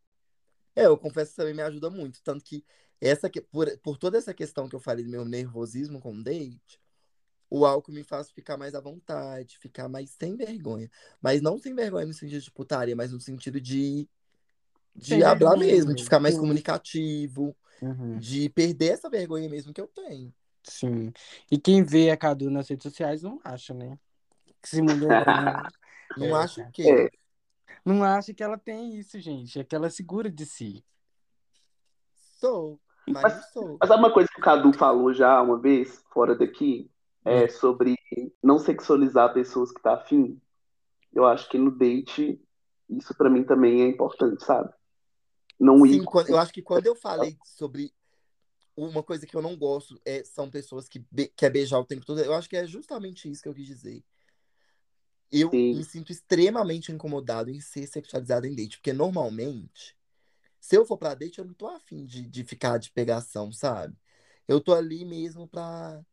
É, 0.74 0.86
eu 0.86 0.96
confesso 0.96 1.30
que 1.30 1.36
também 1.36 1.54
me 1.54 1.62
ajuda 1.62 1.90
muito. 1.90 2.22
Tanto 2.22 2.44
que, 2.44 2.64
essa 3.00 3.28
que 3.28 3.40
por, 3.40 3.66
por 3.78 3.98
toda 3.98 4.18
essa 4.18 4.32
questão 4.34 4.68
que 4.68 4.74
eu 4.74 4.80
falei 4.80 5.04
do 5.04 5.10
meu 5.10 5.24
nervosismo 5.24 6.00
com 6.00 6.14
o 6.14 6.22
date, 6.22 6.80
o 7.48 7.64
álcool 7.64 7.92
me 7.92 8.02
faz 8.02 8.30
ficar 8.30 8.56
mais 8.56 8.74
à 8.74 8.80
vontade, 8.80 9.58
ficar 9.58 9.88
mais 9.88 10.10
sem 10.10 10.36
vergonha. 10.36 10.90
Mas 11.20 11.40
não 11.40 11.58
sem 11.58 11.74
vergonha 11.74 12.06
no 12.06 12.12
sentido 12.12 12.42
de 12.42 12.50
putaria, 12.50 12.96
mas 12.96 13.12
no 13.12 13.20
sentido 13.20 13.60
de, 13.60 14.08
De 14.96 15.22
hablar 15.22 15.50
vergonha 15.50 15.72
mesmo, 15.72 15.94
de 15.94 16.04
ficar 16.04 16.20
mais 16.20 16.34
Sim. 16.34 16.40
comunicativo, 16.40 17.56
Uhum. 17.82 18.18
de 18.18 18.48
perder 18.48 18.92
essa 18.92 19.10
vergonha 19.10 19.48
mesmo 19.48 19.72
que 19.72 19.80
eu 19.80 19.86
tenho. 19.88 20.32
Sim. 20.64 21.12
E 21.50 21.58
quem 21.58 21.84
vê 21.84 22.10
a 22.10 22.16
Cadu 22.16 22.50
nas 22.50 22.68
redes 22.68 22.82
sociais 22.84 23.22
não 23.22 23.38
acha, 23.44 23.74
né? 23.74 23.98
Que 24.44 24.54
esse 24.64 24.82
mulherão. 24.82 25.24
Não 26.16 26.26
É, 26.28 26.32
acho 26.32 26.56
cara. 26.60 26.70
que. 26.72 26.88
É, 26.90 27.10
Não 27.84 28.02
acha 28.02 28.32
que 28.32 28.42
ela 28.42 28.56
tem 28.56 28.94
isso, 28.96 29.20
gente. 29.20 29.60
É 29.60 29.64
que 29.64 29.74
ela 29.76 29.86
é 29.86 29.90
segura 29.90 30.30
de 30.30 30.46
si. 30.46 30.82
Sou, 32.40 32.80
mas 33.06 33.22
Mas, 33.22 33.52
sou. 33.52 33.76
mas 33.80 33.90
uma 33.90 34.12
coisa 34.12 34.28
que 34.32 34.40
o 34.40 34.42
Cadu 34.42 34.72
falou 34.72 35.12
já 35.12 35.40
uma 35.42 35.58
vez, 35.60 36.02
fora 36.12 36.34
daqui? 36.34 36.90
É 37.24 37.48
sobre 37.48 37.96
não 38.42 38.58
sexualizar 38.58 39.34
pessoas 39.34 39.72
que 39.72 39.82
tá 39.82 39.94
afim. 39.94 40.40
Eu 41.12 41.26
acho 41.26 41.48
que 41.48 41.58
no 41.58 41.70
date, 41.72 42.40
isso 42.88 43.14
pra 43.16 43.28
mim 43.28 43.42
também 43.42 43.82
é 43.82 43.88
importante, 43.88 44.44
sabe? 44.44 44.72
Não 45.58 45.86
ir 45.86 45.98
Sim, 45.98 46.04
com 46.04 46.12
quando- 46.12 46.28
eu 46.28 46.38
acho 46.38 46.52
que 46.52 46.62
quando 46.62 46.86
eu 46.86 46.94
falei 46.94 47.36
sobre 47.44 47.92
uma 48.76 49.02
coisa 49.02 49.26
que 49.26 49.34
eu 49.34 49.40
não 49.42 49.56
gosto 49.56 50.00
é, 50.04 50.22
são 50.24 50.50
pessoas 50.50 50.88
que 50.88 50.98
be 51.10 51.28
quer 51.34 51.50
beijar 51.50 51.78
o 51.78 51.84
tempo 51.84 52.04
todo, 52.04 52.20
eu 52.20 52.34
acho 52.34 52.48
que 52.48 52.56
é 52.56 52.66
justamente 52.66 53.30
isso 53.30 53.42
que 53.42 53.48
eu 53.48 53.54
quis 53.54 53.66
dizer. 53.66 54.04
Eu 55.30 55.50
Sim. 55.50 55.74
me 55.74 55.84
sinto 55.84 56.12
extremamente 56.12 56.92
incomodado 56.92 57.50
em 57.50 57.60
ser 57.60 57.86
sexualizado 57.86 58.46
em 58.46 58.54
date, 58.54 58.78
porque 58.78 58.92
normalmente, 58.92 59.96
se 60.60 60.76
eu 60.76 60.84
for 60.86 60.96
pra 60.98 61.14
date, 61.14 61.38
eu 61.38 61.44
não 61.44 61.54
tô 61.54 61.66
afim 61.68 62.04
de, 62.04 62.22
de 62.22 62.44
ficar 62.44 62.78
de 62.78 62.90
pegação, 62.92 63.50
sabe? 63.52 63.96
Eu 64.46 64.60
tô 64.60 64.72
ali 64.74 65.04
mesmo 65.04 65.48
pra 65.48 66.04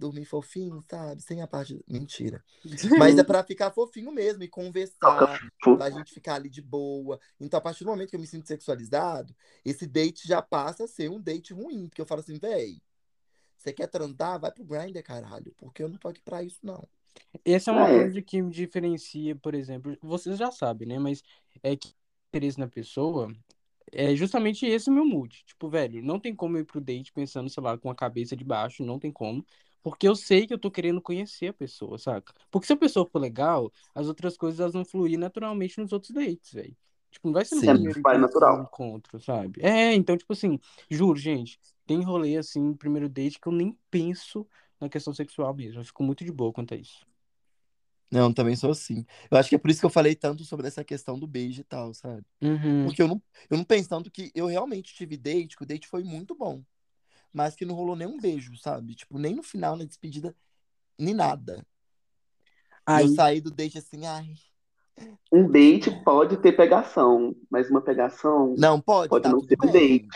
dormir 0.00 0.24
fofinho, 0.24 0.82
sabe? 0.90 1.22
Sem 1.22 1.42
a 1.42 1.46
parte. 1.46 1.82
Mentira. 1.86 2.42
Mas 2.98 3.18
é 3.18 3.22
pra 3.24 3.44
ficar 3.44 3.70
fofinho 3.70 4.10
mesmo 4.10 4.42
e 4.42 4.48
conversar, 4.48 5.40
pra 5.60 5.90
gente 5.90 6.12
ficar 6.12 6.34
ali 6.34 6.48
de 6.48 6.62
boa. 6.62 7.20
Então, 7.38 7.58
a 7.58 7.60
partir 7.60 7.84
do 7.84 7.90
momento 7.90 8.10
que 8.10 8.16
eu 8.16 8.20
me 8.20 8.26
sinto 8.26 8.48
sexualizado, 8.48 9.34
esse 9.64 9.86
date 9.86 10.26
já 10.26 10.42
passa 10.42 10.84
a 10.84 10.88
ser 10.88 11.10
um 11.10 11.20
date 11.20 11.52
ruim. 11.52 11.88
Porque 11.88 12.00
eu 12.00 12.06
falo 12.06 12.20
assim, 12.20 12.38
véi, 12.38 12.80
você 13.56 13.72
quer 13.72 13.86
transar? 13.86 14.40
Vai 14.40 14.50
pro 14.50 14.64
Grindr, 14.64 15.02
caralho. 15.02 15.52
Porque 15.56 15.82
eu 15.82 15.88
não 15.88 15.98
tô 15.98 16.08
aqui 16.08 16.22
pra 16.22 16.42
isso, 16.42 16.58
não. 16.62 16.88
Essa 17.44 17.70
é 17.70 17.74
uma 17.74 17.88
É. 17.88 17.98
coisa 17.98 18.22
que 18.22 18.40
me 18.40 18.50
diferencia, 18.50 19.36
por 19.36 19.54
exemplo, 19.54 19.96
vocês 20.00 20.38
já 20.38 20.50
sabem, 20.50 20.88
né? 20.88 20.98
Mas 20.98 21.22
é 21.62 21.76
que 21.76 21.92
interesse 22.28 22.58
na 22.58 22.68
pessoa 22.68 23.30
é 23.92 24.14
justamente 24.14 24.64
esse 24.66 24.90
meu 24.90 25.04
mood. 25.04 25.42
Tipo, 25.44 25.68
velho, 25.68 26.02
não 26.02 26.18
tem 26.18 26.34
como 26.34 26.56
eu 26.56 26.62
ir 26.62 26.64
pro 26.64 26.80
date 26.80 27.12
pensando, 27.12 27.50
sei 27.50 27.62
lá, 27.62 27.76
com 27.76 27.90
a 27.90 27.94
cabeça 27.94 28.36
de 28.36 28.44
baixo, 28.44 28.84
não 28.84 28.98
tem 28.98 29.10
como. 29.12 29.44
Porque 29.82 30.06
eu 30.06 30.14
sei 30.14 30.46
que 30.46 30.52
eu 30.52 30.58
tô 30.58 30.70
querendo 30.70 31.00
conhecer 31.00 31.48
a 31.48 31.52
pessoa, 31.52 31.98
saca? 31.98 32.34
Porque 32.50 32.66
se 32.66 32.72
a 32.72 32.76
pessoa 32.76 33.08
for 33.10 33.18
legal, 33.18 33.72
as 33.94 34.08
outras 34.08 34.36
coisas 34.36 34.60
elas 34.60 34.74
vão 34.74 34.84
fluir 34.84 35.18
naturalmente 35.18 35.80
nos 35.80 35.92
outros 35.92 36.12
dates, 36.12 36.52
velho. 36.52 36.76
Tipo, 37.10 37.28
não 37.28 37.34
vai 37.34 37.44
ser 37.44 37.56
no 37.56 37.60
Sim. 37.60 37.66
primeiro 37.66 38.02
Vai 38.02 38.18
natural. 38.18 38.62
encontro, 38.62 39.20
sabe? 39.20 39.60
É, 39.64 39.94
então, 39.94 40.16
tipo 40.16 40.32
assim, 40.32 40.58
juro, 40.88 41.18
gente, 41.18 41.58
tem 41.86 42.02
rolê 42.02 42.36
assim, 42.36 42.72
primeiro 42.74 43.08
date 43.08 43.40
que 43.40 43.48
eu 43.48 43.52
nem 43.52 43.76
penso 43.90 44.46
na 44.78 44.88
questão 44.88 45.12
sexual 45.12 45.54
mesmo. 45.54 45.80
Eu 45.80 45.84
fico 45.84 46.02
muito 46.02 46.24
de 46.24 46.30
boa 46.30 46.52
quanto 46.52 46.74
a 46.74 46.76
isso. 46.76 47.04
Não, 48.10 48.32
também 48.32 48.56
sou 48.56 48.70
assim. 48.72 49.06
Eu 49.30 49.38
acho 49.38 49.48
que 49.48 49.54
é 49.54 49.58
por 49.58 49.70
isso 49.70 49.78
que 49.80 49.86
eu 49.86 49.90
falei 49.90 50.16
tanto 50.16 50.44
sobre 50.44 50.66
essa 50.66 50.84
questão 50.84 51.18
do 51.18 51.26
beijo 51.28 51.60
e 51.60 51.64
tal, 51.64 51.94
sabe? 51.94 52.24
Uhum. 52.42 52.84
Porque 52.84 53.00
eu 53.00 53.06
não, 53.06 53.22
eu 53.48 53.56
não 53.56 53.64
penso 53.64 53.88
tanto 53.88 54.10
que 54.10 54.32
eu 54.34 54.46
realmente 54.46 54.92
tive 54.94 55.16
date, 55.16 55.56
que 55.56 55.62
o 55.62 55.66
date 55.66 55.86
foi 55.86 56.02
muito 56.02 56.34
bom. 56.34 56.62
Mas 57.32 57.54
que 57.56 57.64
não 57.64 57.74
rolou 57.74 57.96
nenhum 57.96 58.18
beijo, 58.20 58.56
sabe? 58.56 58.94
Tipo, 58.94 59.18
nem 59.18 59.34
no 59.34 59.42
final, 59.42 59.76
na 59.76 59.84
despedida, 59.84 60.36
nem 60.98 61.14
nada. 61.14 61.66
E 62.92 63.00
eu 63.00 63.06
Aí, 63.06 63.08
saí 63.08 63.40
do 63.40 63.50
date 63.50 63.78
assim, 63.78 64.06
ai. 64.06 64.34
Um 65.32 65.48
date 65.50 65.90
pode 66.04 66.36
ter 66.38 66.52
pegação, 66.52 67.34
mas 67.50 67.70
uma 67.70 67.80
pegação 67.82 68.56
Não, 68.56 68.80
pode, 68.80 69.08
pode 69.08 69.28
tá 69.28 69.30
não 69.30 69.40
ser 69.40 69.56
um 69.62 69.70
bem. 69.70 69.70
date. 69.70 70.08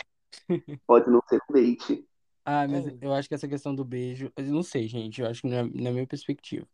Pode 0.87 1.09
não 1.11 1.21
ser 1.29 1.39
um 1.49 1.53
date. 1.53 2.07
ah, 2.45 2.67
mas 2.67 2.85
É. 2.85 2.97
eu 3.01 3.13
acho 3.13 3.27
que 3.27 3.35
essa 3.35 3.47
questão 3.47 3.73
do 3.73 3.83
beijo, 3.83 4.31
eu 4.37 4.45
não 4.45 4.61
sei, 4.63 4.87
gente, 4.87 5.21
eu 5.21 5.27
acho 5.27 5.41
que 5.41 5.47
não 5.47 5.57
é, 5.57 5.63
na 5.63 5.91
minha 5.91 6.05
perspectiva. 6.07 6.67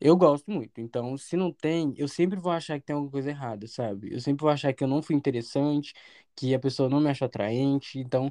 Eu 0.00 0.16
gosto 0.16 0.50
muito. 0.50 0.80
Então, 0.80 1.16
se 1.18 1.36
não 1.36 1.52
tem, 1.52 1.94
eu 1.98 2.08
sempre 2.08 2.38
vou 2.40 2.52
achar 2.52 2.78
que 2.80 2.86
tem 2.86 2.94
alguma 2.94 3.12
coisa 3.12 3.30
errada, 3.30 3.66
sabe? 3.68 4.12
Eu 4.14 4.20
sempre 4.20 4.42
vou 4.42 4.50
achar 4.50 4.72
que 4.74 4.84
eu 4.84 4.88
não 4.88 5.02
fui 5.02 5.16
interessante, 5.16 5.94
que 6.36 6.54
a 6.54 6.58
pessoa 6.60 6.88
não 6.90 7.00
me 7.00 7.10
achou 7.10 7.26
atraente. 7.26 7.98
Então, 8.00 8.30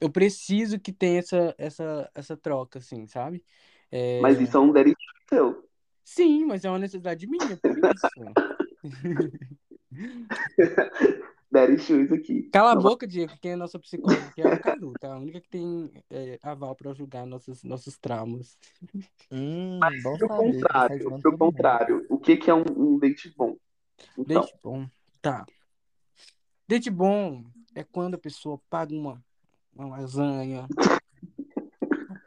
eu 0.00 0.10
preciso 0.10 0.78
que 0.78 0.92
tenha 0.92 1.20
essa, 1.20 1.54
essa, 1.58 2.10
essa 2.14 2.36
troca, 2.36 2.78
assim, 2.78 3.06
sabe? 3.06 3.42
É... 3.90 4.20
Mas 4.20 4.40
isso 4.40 4.56
é 4.56 4.60
um 4.60 4.72
direito 4.72 4.98
seu. 5.28 5.68
Sim, 6.04 6.44
mas 6.44 6.64
é 6.64 6.70
uma 6.70 6.78
necessidade 6.78 7.26
minha, 7.26 7.56
por 7.56 7.78
isso. 7.78 8.08
Daddy 11.50 11.78
shoes 11.78 12.12
aqui. 12.12 12.42
Cala 12.52 12.72
a 12.72 12.76
boca, 12.76 13.06
Diego, 13.06 13.32
quem 13.40 13.52
é 13.52 13.56
nossa 13.56 13.78
psicóloga, 13.78 14.30
que 14.34 14.42
é 14.42 14.46
a 14.46 14.58
Cadu, 14.58 14.92
tá? 15.00 15.14
A 15.14 15.18
única 15.18 15.40
que 15.40 15.48
tem 15.48 15.90
é, 16.10 16.38
aval 16.42 16.74
pra 16.74 16.92
julgar 16.92 17.24
nossos, 17.24 17.62
nossos 17.62 17.96
traumas. 17.96 18.58
Hum, 19.30 19.78
bom 20.02 20.18
Pelo 20.18 20.28
saber. 20.28 20.52
que 20.52 20.58
tá 20.60 20.68
contrário, 20.68 20.98
pelo 20.98 21.10
mundo. 21.12 21.38
contrário, 21.38 22.06
o 22.10 22.18
que 22.18 22.36
que 22.36 22.50
é 22.50 22.54
um, 22.54 22.64
um 22.76 22.98
date 22.98 23.32
bom? 23.36 23.56
Então, 24.18 24.42
Date 24.42 24.54
bom. 24.62 24.86
Tá. 25.22 25.46
Date 26.68 26.90
bom 26.90 27.44
é 27.74 27.82
quando 27.84 28.14
a 28.14 28.18
pessoa 28.18 28.60
paga 28.68 28.92
uma, 28.94 29.24
uma 29.76 29.86
lasanha, 29.98 30.66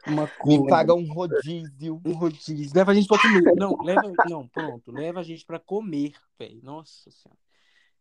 uma 0.06 0.28
Me 0.46 0.66
paga 0.68 0.94
um 0.94 1.12
rodízio. 1.12 2.00
um 2.04 2.12
rodízio. 2.12 2.72
Leva 2.74 2.92
a 2.92 2.94
gente 2.94 3.08
pra 3.08 3.18
comer. 3.20 3.42
Não, 3.56 3.76
leva. 3.82 4.12
Não, 4.28 4.46
pronto. 4.48 4.92
Leva 4.92 5.20
a 5.20 5.22
gente 5.22 5.44
pra 5.44 5.58
comer, 5.58 6.14
velho. 6.38 6.60
Nossa 6.62 7.10
senhora. 7.10 7.38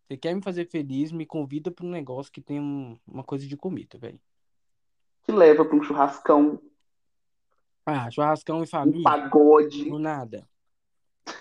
Você 0.07 0.17
quer 0.17 0.33
me 0.33 0.41
fazer 0.41 0.65
feliz, 0.65 1.11
me 1.11 1.25
convida 1.25 1.69
pra 1.69 1.85
um 1.85 1.89
negócio 1.89 2.31
que 2.31 2.41
tem 2.41 2.59
um- 2.59 2.97
uma 3.07 3.23
coisa 3.23 3.45
de 3.47 3.55
comida, 3.57 3.97
velho. 3.97 4.19
que 5.23 5.31
leva 5.31 5.63
para 5.63 5.75
um 5.77 5.83
churrascão, 5.83 6.59
Ah, 7.85 8.09
churrascão 8.09 8.59
e 8.59 8.63
um 8.63 8.67
família, 8.67 9.03
pagode. 9.03 9.87
do 9.87 9.99
nada. 9.99 10.47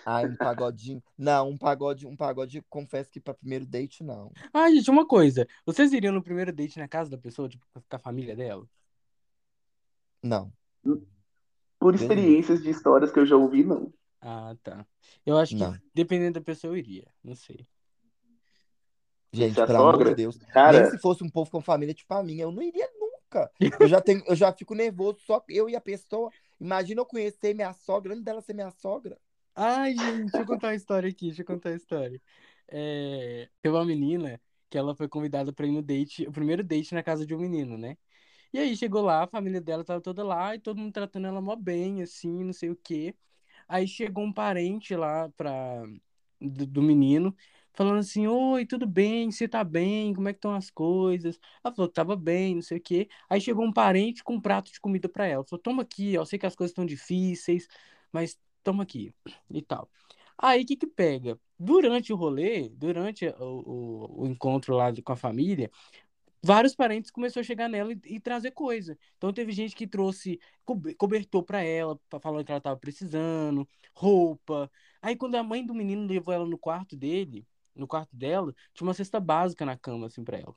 Ai, 0.06 0.26
um 0.26 0.36
pagodinho. 0.36 1.02
Não, 1.16 1.50
um 1.50 1.56
pagode, 1.58 2.06
um 2.06 2.16
pagode, 2.16 2.62
confesso 2.68 3.10
que 3.10 3.20
pra 3.20 3.34
primeiro 3.34 3.66
date, 3.66 4.02
não. 4.02 4.32
Ah, 4.52 4.70
gente, 4.70 4.90
uma 4.90 5.06
coisa. 5.06 5.46
Vocês 5.66 5.92
iriam 5.92 6.12
no 6.12 6.22
primeiro 6.22 6.52
date 6.52 6.78
na 6.78 6.88
casa 6.88 7.10
da 7.10 7.18
pessoa, 7.18 7.48
tipo, 7.48 7.64
com 7.72 7.96
a 7.96 7.98
família 7.98 8.34
dela? 8.34 8.66
Não. 10.22 10.52
Por 11.78 11.94
experiências 11.94 12.62
de 12.62 12.70
histórias 12.70 13.12
que 13.12 13.18
eu 13.18 13.26
já 13.26 13.36
ouvi, 13.36 13.64
não. 13.64 13.92
Ah, 14.20 14.56
tá. 14.62 14.84
Eu 15.24 15.36
acho 15.38 15.54
que, 15.56 15.62
Não. 15.62 15.76
dependendo 15.94 16.40
da 16.40 16.44
pessoa, 16.44 16.72
eu 16.72 16.76
iria. 16.76 17.06
Não 17.22 17.34
sei. 17.36 17.66
Gente, 19.32 19.54
Se 19.54 19.60
a 19.60 19.66
pelo 19.66 19.78
amor 19.78 19.92
sogra- 19.92 20.10
de 20.10 20.16
Deus. 20.16 20.38
Nem 20.38 20.48
Cara, 20.50 20.90
se 20.90 20.98
fosse 20.98 21.22
um 21.22 21.28
povo 21.30 21.50
com 21.50 21.60
família 21.60 21.94
tipo 21.94 22.12
a 22.14 22.22
minha, 22.22 22.42
eu 22.44 22.50
não 22.50 22.62
iria 22.62 22.88
nunca. 22.98 23.50
Eu 23.78 23.86
já 23.86 24.00
tenho, 24.00 24.24
eu 24.26 24.34
já 24.34 24.52
fico 24.52 24.74
nervoso 24.74 25.20
só 25.20 25.44
eu 25.48 25.68
e 25.68 25.76
a 25.76 25.80
pessoa. 25.80 26.30
Imagina 26.58 27.00
eu 27.02 27.06
conhecer 27.06 27.54
minha 27.54 27.72
sogra 27.74 28.12
antes 28.12 28.24
dela 28.24 28.40
ser 28.40 28.54
minha 28.54 28.70
sogra. 28.70 29.18
Ai, 29.60 29.94
gente, 29.96 30.26
deixa 30.26 30.42
eu 30.42 30.46
contar 30.46 30.68
a 30.70 30.74
história 30.74 31.08
aqui, 31.10 31.26
deixa 31.26 31.42
eu 31.42 31.46
contar 31.46 31.70
a 31.70 31.74
história. 31.74 32.20
É, 32.68 33.48
teve 33.60 33.74
uma 33.74 33.84
menina 33.84 34.40
que 34.70 34.78
ela 34.78 34.94
foi 34.94 35.08
convidada 35.08 35.52
pra 35.52 35.66
ir 35.66 35.72
no 35.72 35.82
date, 35.82 36.26
o 36.28 36.32
primeiro 36.32 36.62
date 36.62 36.94
na 36.94 37.02
casa 37.02 37.26
de 37.26 37.34
um 37.34 37.38
menino, 37.40 37.76
né? 37.76 37.96
E 38.52 38.58
aí 38.58 38.76
chegou 38.76 39.02
lá, 39.02 39.24
a 39.24 39.28
família 39.28 39.60
dela 39.60 39.84
tava 39.84 40.00
toda 40.02 40.24
lá 40.24 40.54
e 40.54 40.60
todo 40.60 40.78
mundo 40.78 40.92
tratando 40.92 41.26
ela 41.28 41.40
mó 41.40 41.56
bem, 41.56 42.02
assim, 42.02 42.44
não 42.44 42.52
sei 42.52 42.70
o 42.70 42.76
quê. 42.76 43.16
Aí 43.68 43.88
chegou 43.88 44.24
um 44.24 44.32
parente 44.32 44.94
lá 44.96 45.30
pra, 45.30 45.84
do, 46.40 46.66
do 46.66 46.82
menino, 46.82 47.34
falando 47.74 47.98
assim: 48.00 48.26
Oi, 48.26 48.66
tudo 48.66 48.86
bem? 48.86 49.30
Você 49.30 49.48
tá 49.48 49.64
bem? 49.64 50.14
Como 50.14 50.28
é 50.28 50.32
que 50.32 50.38
estão 50.38 50.54
as 50.54 50.70
coisas? 50.70 51.38
Ela 51.64 51.74
falou 51.74 51.90
tava 51.90 52.16
bem, 52.16 52.56
não 52.56 52.62
sei 52.62 52.78
o 52.78 52.80
quê. 52.80 53.08
Aí 53.28 53.40
chegou 53.40 53.64
um 53.64 53.72
parente 53.72 54.22
com 54.24 54.34
um 54.34 54.40
prato 54.40 54.72
de 54.72 54.80
comida 54.80 55.08
pra 55.08 55.26
ela. 55.26 55.44
Falou: 55.44 55.62
Toma 55.62 55.82
aqui, 55.82 56.14
eu 56.14 56.24
sei 56.26 56.38
que 56.38 56.46
as 56.46 56.54
coisas 56.56 56.70
estão 56.72 56.86
difíceis, 56.86 57.68
mas 58.12 58.38
toma 58.62 58.82
aqui 58.82 59.14
e 59.50 59.62
tal. 59.62 59.90
Aí 60.36 60.62
o 60.62 60.66
que 60.66 60.76
que 60.76 60.86
pega? 60.86 61.38
Durante 61.58 62.12
o 62.12 62.16
rolê, 62.16 62.68
durante 62.68 63.26
o, 63.26 63.34
o, 63.40 64.22
o 64.22 64.26
encontro 64.26 64.74
lá 64.76 64.92
com 65.04 65.12
a 65.12 65.16
família, 65.16 65.70
vários 66.42 66.74
parentes 66.74 67.10
começaram 67.10 67.42
a 67.42 67.44
chegar 67.46 67.68
nela 67.68 67.92
e, 67.92 68.00
e 68.06 68.20
trazer 68.20 68.52
coisa. 68.52 68.98
Então 69.16 69.32
teve 69.32 69.52
gente 69.52 69.74
que 69.74 69.86
trouxe 69.86 70.40
cobe- 70.64 70.94
cobertor 70.94 71.42
pra 71.44 71.62
ela, 71.62 71.98
falando 72.20 72.44
que 72.44 72.52
ela 72.52 72.60
tava 72.60 72.78
precisando, 72.78 73.68
roupa. 73.94 74.70
Aí 75.02 75.16
quando 75.16 75.36
a 75.36 75.42
mãe 75.42 75.64
do 75.64 75.74
menino 75.74 76.06
levou 76.06 76.32
ela 76.34 76.46
no 76.46 76.58
quarto 76.58 76.96
dele, 76.96 77.46
no 77.74 77.86
quarto 77.86 78.14
dela, 78.16 78.54
tinha 78.74 78.86
uma 78.86 78.94
cesta 78.94 79.20
básica 79.20 79.64
na 79.66 79.76
cama 79.76 80.06
assim 80.06 80.24
pra 80.24 80.38
ela. 80.38 80.54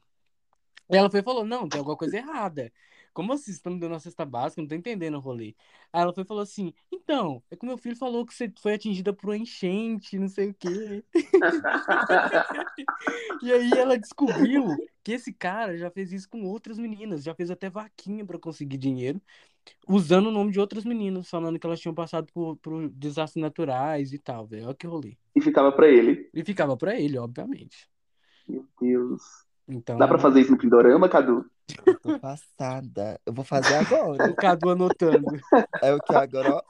E 0.92 0.98
ela 0.98 1.10
foi 1.10 1.22
e 1.22 1.24
falou: 1.24 1.46
Não, 1.46 1.68
tem 1.70 1.80
alguma 1.80 1.98
coisa 1.98 2.18
errada. 2.18 2.72
Como 3.14 3.34
assim? 3.34 3.52
Você 3.54 3.62
tá 3.62 3.70
me 3.70 3.80
dando 3.80 3.92
uma 3.94 4.00
cesta 4.00 4.26
básica? 4.26 4.62
Não 4.62 4.68
tô 4.70 4.76
entendendo 4.76 5.16
o 5.16 5.20
rolê. 5.20 5.54
Aí 5.92 6.02
ela 6.02 6.14
foi 6.14 6.24
e 6.24 6.28
falou 6.28 6.44
assim: 6.44 6.74
Então, 6.92 7.44
é 7.52 7.56
que 7.56 7.66
meu 7.66 7.78
filho 7.78 7.96
falou 7.96 8.26
que 8.26 8.34
você 8.34 8.52
foi 8.62 8.74
atingida 8.76 9.14
por 9.14 9.30
uma 9.30 9.38
enchente, 9.38 10.18
não 10.18 10.28
sei 10.30 10.50
o 10.50 10.54
quê. 10.54 11.04
E 13.44 13.52
aí 13.52 13.72
ela 13.78 13.98
descobriu 13.98 14.66
que 15.04 15.14
esse 15.14 15.34
cara 15.34 15.78
já 15.78 15.90
fez 15.90 16.12
isso 16.12 16.30
com 16.30 16.44
outras 16.46 16.78
meninas, 16.78 17.24
já 17.24 17.34
fez 17.34 17.50
até 17.50 17.70
vaquinha 17.70 18.26
pra 18.26 18.38
conseguir 18.40 18.78
dinheiro, 18.78 19.22
usando 19.88 20.28
o 20.28 20.32
nome 20.32 20.52
de 20.52 20.60
outras 20.60 20.86
meninas, 20.86 21.30
falando 21.30 21.60
que 21.60 21.66
elas 21.66 21.80
tinham 21.80 21.94
passado 21.94 22.28
por, 22.34 22.58
por 22.58 22.90
desastres 22.90 23.42
naturais 23.42 24.14
e 24.14 24.20
tal, 24.20 24.46
velho. 24.48 24.68
Olha 24.68 24.76
que 24.76 24.88
rolê. 24.88 25.18
e 25.36 25.42
ficava 25.42 25.72
pra 25.72 25.88
ele. 25.88 26.30
E 26.34 26.44
ficava 26.44 26.78
pra 26.78 27.00
ele, 27.00 27.18
obviamente. 27.18 27.90
Meu 28.48 28.68
Deus. 28.80 29.22
Então, 29.72 29.98
Dá 29.98 30.08
pra 30.08 30.20
fazer 30.20 30.42
isso 30.42 30.52
no 30.52 30.58
Pindorama, 30.58 31.08
Cadu? 31.08 31.50
Eu 31.88 32.00
tô 32.00 32.20
passada. 32.20 33.20
Eu 33.26 33.34
vou 33.34 33.46
fazer 33.46 33.74
agora. 33.76 34.30
o 34.30 34.36
Cadu 34.36 34.70
anotando. 34.70 35.40
É 35.82 35.94
o 35.94 36.02
que 36.02 36.14
agora, 36.14 36.56
ó, 36.56 36.62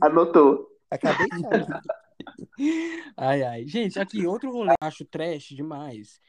Anotou. 0.00 0.68
acabei 0.90 1.26
de. 1.28 1.42
Ai, 3.16 3.42
ai. 3.42 3.66
Gente, 3.66 3.98
aqui, 3.98 4.26
outro 4.26 4.50
rolê 4.52 4.68
que 4.78 4.84
eu 4.84 4.88
acho 4.88 5.04
trash 5.04 5.48
demais. 5.48 6.20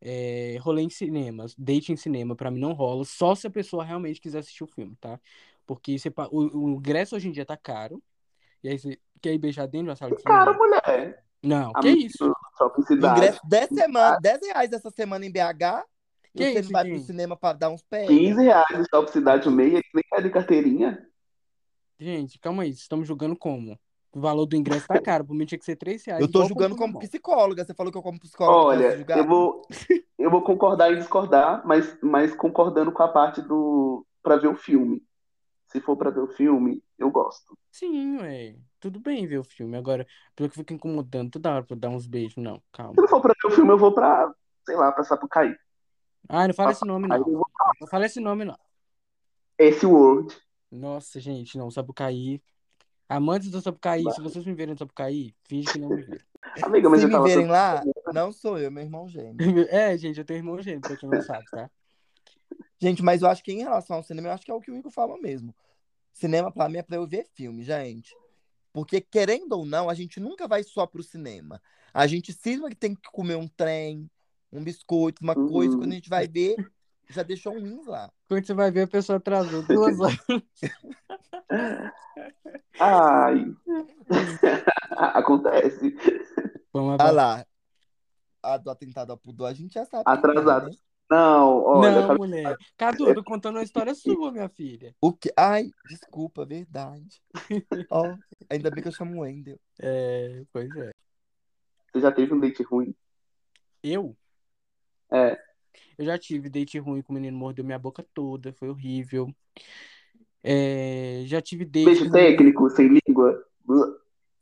É, 0.00 0.56
rolê 0.60 0.82
em 0.82 0.88
cinemas, 0.90 1.54
date 1.56 1.92
em 1.92 1.96
cinema, 1.96 2.34
pra 2.34 2.50
mim 2.50 2.58
não 2.58 2.72
rola, 2.72 3.04
só 3.04 3.34
se 3.34 3.46
a 3.46 3.50
pessoa 3.50 3.84
realmente 3.84 4.18
quiser 4.18 4.38
assistir 4.38 4.64
o 4.64 4.66
filme, 4.66 4.96
tá? 4.98 5.20
Porque 5.66 5.98
você, 5.98 6.08
o, 6.30 6.64
o 6.64 6.70
ingresso 6.70 7.14
hoje 7.14 7.28
em 7.28 7.32
dia 7.32 7.44
tá 7.44 7.54
caro, 7.54 8.02
e 8.64 8.68
aí 8.70 8.78
você 8.78 8.98
quer 9.20 9.34
ir 9.34 9.38
beijar 9.38 9.66
dentro 9.66 9.84
de 9.84 9.90
uma 9.90 9.96
sala 9.96 10.14
de 10.14 10.22
Cara, 10.22 10.52
cinema? 10.52 10.58
mulher. 10.58 11.24
Não, 11.42 11.72
que 11.74 11.88
Amigo, 11.88 12.06
isso? 12.06 12.32
Shopping 12.60 12.82
Cidade. 12.82 13.20
Ingresso 13.20 13.40
10, 13.48 13.68
semana, 13.70 14.18
10 14.20 14.40
reais 14.46 14.72
essa 14.72 14.90
semana 14.90 15.24
em 15.24 15.32
BH. 15.32 15.84
Que 16.36 16.44
e 16.44 16.52
você 16.52 16.60
isso, 16.60 16.72
vai 16.72 16.88
pro 16.88 16.98
cinema 17.00 17.36
pra 17.36 17.52
dar 17.52 17.70
uns 17.70 17.82
pés. 17.82 18.06
15 18.06 18.42
reais 18.42 18.78
no 18.78 18.84
Shopping 18.88 19.12
Cidade 19.12 19.48
o 19.48 19.50
meia, 19.50 19.80
nem 19.94 20.04
é 20.12 20.20
de 20.20 20.30
carteirinha. 20.30 21.06
Gente, 21.98 22.38
calma 22.38 22.62
aí, 22.62 22.70
estamos 22.70 23.08
julgando 23.08 23.36
como? 23.36 23.78
O 24.12 24.20
valor 24.20 24.46
do 24.46 24.56
ingresso 24.56 24.86
tá 24.86 25.00
caro, 25.02 25.24
por 25.24 25.34
mim 25.34 25.44
tinha 25.44 25.58
que 25.58 25.64
ser 25.64 25.76
3 25.76 26.04
reais. 26.04 26.20
Eu 26.20 26.30
tô 26.30 26.44
julgando 26.44 26.76
como 26.76 26.92
normal. 26.92 27.00
psicóloga. 27.00 27.64
Você 27.64 27.74
falou 27.74 27.90
que 27.90 27.98
eu 27.98 28.02
como 28.02 28.20
psicóloga. 28.20 28.66
Olha, 28.66 29.06
eu 29.16 29.26
vou, 29.26 29.62
eu 30.18 30.30
vou 30.30 30.42
concordar 30.42 30.92
e 30.92 30.96
discordar, 30.96 31.62
mas, 31.64 31.96
mas 32.02 32.34
concordando 32.34 32.92
com 32.92 33.02
a 33.02 33.08
parte 33.08 33.40
do 33.42 34.06
pra 34.22 34.36
ver 34.36 34.48
o 34.48 34.56
filme. 34.56 35.02
Se 35.68 35.80
for 35.80 35.96
pra 35.96 36.10
ver 36.10 36.20
o 36.20 36.28
filme, 36.28 36.82
eu 37.00 37.10
gosto. 37.10 37.56
Sim, 37.70 38.18
ué. 38.18 38.56
Tudo 38.78 39.00
bem 39.00 39.26
ver 39.26 39.38
o 39.38 39.44
filme. 39.44 39.76
Agora, 39.76 40.06
pelo 40.36 40.48
que 40.50 40.56
fica 40.56 40.74
incomodando 40.74 41.30
toda 41.30 41.52
hora 41.52 41.64
pra 41.64 41.76
dar 41.76 41.88
uns 41.88 42.06
beijos, 42.06 42.36
não, 42.36 42.62
calma. 42.70 42.94
Se 42.94 43.00
não 43.00 43.08
for 43.08 43.20
pra 43.20 43.34
ver 43.42 43.48
o 43.48 43.54
filme, 43.54 43.72
eu 43.72 43.78
vou 43.78 43.92
pra, 43.92 44.32
sei 44.66 44.76
lá, 44.76 44.92
pra 44.92 45.02
Sapucaí. 45.02 45.56
Ah, 46.28 46.46
não 46.46 46.54
fala 46.54 46.72
esse 46.72 46.84
nome, 46.84 47.08
não. 47.08 47.18
Não 47.80 47.86
fala 47.88 48.06
esse 48.06 48.20
nome, 48.20 48.44
não. 48.44 48.58
esse 49.58 49.86
World. 49.86 50.36
Nossa, 50.70 51.18
gente, 51.18 51.56
não, 51.56 51.70
Sapucaí. 51.70 52.42
Amantes 53.08 53.50
do 53.50 53.60
Sapucaí, 53.60 54.04
se 54.12 54.20
vocês 54.20 54.44
me 54.44 54.54
verem 54.54 54.74
no 54.74 54.78
Sapucaí, 54.78 55.34
finge 55.48 55.72
que 55.72 55.78
não 55.78 55.88
me 55.88 56.02
viram. 56.02 56.24
Amiga, 56.62 56.88
mas 56.88 57.00
Se 57.00 57.06
eu 57.06 57.08
me 57.08 57.14
tava 57.14 57.26
verem 57.26 57.46
lá, 57.46 57.82
não 58.14 58.30
sou 58.30 58.58
eu, 58.58 58.70
meu 58.70 58.84
irmão 58.84 59.08
gêmeo. 59.08 59.36
É, 59.68 59.96
gente, 59.96 60.18
eu 60.18 60.24
tenho 60.24 60.38
irmão 60.38 60.60
gêmeo, 60.60 60.80
pra 60.80 60.96
quem 60.96 61.08
não 61.08 61.20
sabe, 61.22 61.44
tá? 61.50 61.70
Gente, 62.78 63.02
mas 63.02 63.22
eu 63.22 63.28
acho 63.28 63.42
que 63.42 63.52
em 63.52 63.62
relação 63.62 63.96
ao 63.96 64.02
cinema, 64.02 64.28
eu 64.28 64.32
acho 64.32 64.44
que 64.44 64.50
é 64.50 64.54
o 64.54 64.60
que 64.60 64.70
o 64.70 64.76
Igor 64.76 64.90
falou 64.90 65.20
mesmo. 65.20 65.54
Cinema, 66.12 66.52
pra 66.52 66.68
mim, 66.68 66.78
é 66.78 66.82
pra 66.82 66.96
eu 66.96 67.06
ver 67.06 67.26
filme, 67.34 67.62
gente. 67.62 68.14
Porque, 68.72 69.00
querendo 69.00 69.52
ou 69.52 69.64
não, 69.66 69.88
a 69.88 69.94
gente 69.94 70.20
nunca 70.20 70.46
vai 70.46 70.62
só 70.62 70.86
pro 70.86 71.02
cinema. 71.02 71.60
A 71.92 72.06
gente 72.06 72.32
cisma 72.32 72.68
que 72.68 72.76
tem 72.76 72.94
que 72.94 73.10
comer 73.10 73.36
um 73.36 73.48
trem, 73.48 74.08
um 74.52 74.62
biscoito, 74.62 75.22
uma 75.22 75.36
Uhum. 75.36 75.48
coisa, 75.48 75.76
quando 75.76 75.92
a 75.92 75.94
gente 75.94 76.08
vai 76.08 76.28
ver, 76.28 76.56
já 77.08 77.22
deixou 77.22 77.54
um 77.54 77.62
rins 77.62 77.86
lá. 77.86 78.10
Quando 78.28 78.46
você 78.46 78.54
vai 78.54 78.70
ver, 78.70 78.82
a 78.82 78.86
pessoa 78.88 79.16
atrasou 79.18 79.62
duas 79.62 79.98
horas. 80.00 80.18
Ai. 82.78 83.54
Acontece. 84.96 85.96
Vamos 86.72 86.96
Ah 87.00 87.10
lá. 87.10 87.46
A 88.42 88.56
do 88.56 88.70
atentado 88.70 89.10
ao 89.10 89.18
pudor, 89.18 89.48
a 89.48 89.54
gente 89.54 89.74
já 89.74 89.84
sabe. 89.84 90.04
é, 90.08 90.12
Atrasado. 90.12 90.70
né? 90.70 90.76
Não, 91.10 91.64
olha, 91.64 92.06
Não, 92.06 92.16
mulher. 92.16 92.56
Cadu, 92.76 93.08
eu 93.08 93.14
tô 93.16 93.24
contando 93.24 93.56
uma 93.56 93.64
história 93.64 93.92
sua, 93.94 94.30
minha 94.30 94.48
filha. 94.48 94.94
O 95.00 95.12
que? 95.12 95.32
Ai, 95.36 95.70
desculpa, 95.88 96.46
verdade. 96.46 97.20
Ó, 97.90 98.14
ainda 98.48 98.70
bem 98.70 98.80
que 98.80 98.88
eu 98.88 98.92
chamo 98.92 99.16
o 99.16 99.20
Wendel. 99.22 99.58
É, 99.80 100.44
pois 100.52 100.70
é. 100.76 100.92
você 101.92 102.00
já 102.00 102.12
teve 102.12 102.32
um 102.32 102.38
date 102.38 102.62
ruim? 102.62 102.94
Eu? 103.82 104.16
É. 105.10 105.36
Eu 105.98 106.04
já 106.04 106.16
tive 106.16 106.48
date 106.48 106.78
ruim 106.78 107.02
com 107.02 107.12
o 107.12 107.14
menino 107.14 107.36
mordeu 107.36 107.64
minha 107.64 107.78
boca 107.78 108.06
toda, 108.14 108.52
foi 108.52 108.68
horrível. 108.68 109.34
É, 110.44 111.22
já 111.26 111.40
tive 111.42 111.64
date 111.64 111.86
Beijo 111.86 112.02
ruim- 112.02 112.12
técnico, 112.12 112.70
sem 112.70 112.88
língua? 113.06 113.44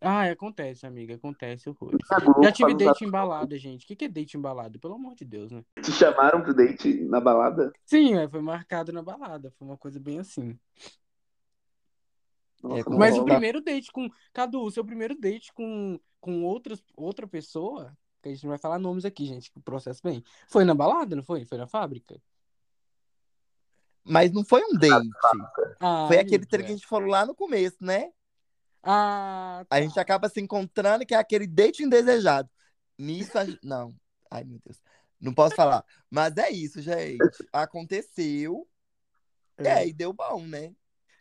Ah, 0.00 0.30
acontece, 0.30 0.86
amiga, 0.86 1.14
acontece 1.14 1.68
horrores. 1.68 1.98
Na 2.08 2.18
Globo, 2.20 2.44
Já 2.44 2.52
tive 2.52 2.74
pra 2.74 2.86
não 2.86 2.92
date 2.92 3.04
embalada, 3.04 3.58
gente. 3.58 3.84
O 3.84 3.86
que 3.88 3.96
que 3.96 4.04
é 4.04 4.08
date 4.08 4.36
embalada? 4.36 4.78
Pelo 4.78 4.94
amor 4.94 5.14
de 5.16 5.24
Deus, 5.24 5.50
né? 5.50 5.64
Te 5.82 5.90
chamaram 5.90 6.40
pro 6.42 6.54
date 6.54 7.00
na 7.04 7.20
balada? 7.20 7.72
Sim, 7.84 8.16
é, 8.16 8.28
foi 8.28 8.40
marcado 8.40 8.92
na 8.92 9.02
balada. 9.02 9.50
Foi 9.58 9.66
uma 9.66 9.76
coisa 9.76 9.98
bem 9.98 10.20
assim. 10.20 10.56
Nossa, 12.62 12.80
É, 12.80 12.84
com 12.84 12.90
não 12.90 12.98
Mas 12.98 13.18
o 13.18 13.24
primeiro 13.24 13.60
date 13.60 13.90
com. 13.90 14.08
Cadu, 14.32 14.62
o 14.62 14.70
seu 14.70 14.84
primeiro 14.84 15.18
date 15.18 15.52
com, 15.52 15.98
com 16.20 16.44
outras, 16.44 16.82
outra 16.96 17.26
pessoa, 17.26 17.92
que 18.22 18.28
a 18.28 18.32
gente 18.32 18.44
não 18.44 18.50
vai 18.50 18.58
falar 18.58 18.78
nomes 18.78 19.04
aqui, 19.04 19.26
gente, 19.26 19.50
que 19.50 19.58
o 19.58 19.62
processo 19.62 20.00
bem. 20.02 20.22
Foi 20.48 20.64
na 20.64 20.74
balada, 20.74 21.16
não 21.16 21.24
foi? 21.24 21.44
Foi 21.44 21.58
na 21.58 21.66
fábrica? 21.66 22.20
Mas 24.04 24.32
não 24.32 24.44
foi 24.44 24.62
um 24.62 24.78
date. 24.78 25.08
Ah, 25.80 26.06
Foi 26.06 26.18
aquele 26.18 26.46
trem 26.46 26.64
que 26.64 26.72
a 26.72 26.74
gente 26.74 26.86
falou 26.86 27.08
lá 27.08 27.26
no 27.26 27.34
começo, 27.34 27.76
né? 27.80 28.10
Ah, 28.82 29.60
A 29.60 29.64
tá. 29.64 29.82
gente 29.82 29.98
acaba 29.98 30.28
se 30.28 30.40
encontrando, 30.40 31.04
que 31.04 31.14
é 31.14 31.18
aquele 31.18 31.46
date 31.46 31.82
indesejado. 31.82 32.48
Nisso 32.98 33.38
a 33.38 33.44
gente... 33.44 33.58
Não. 33.62 33.94
Ai, 34.30 34.44
meu 34.44 34.58
Deus. 34.64 34.80
Não 35.20 35.34
posso 35.34 35.54
falar. 35.54 35.84
Mas 36.10 36.36
é 36.36 36.50
isso, 36.50 36.80
gente. 36.80 37.18
Aconteceu. 37.52 38.68
É. 39.56 39.86
E 39.86 39.92
deu 39.92 40.12
bom, 40.12 40.46
né? 40.46 40.72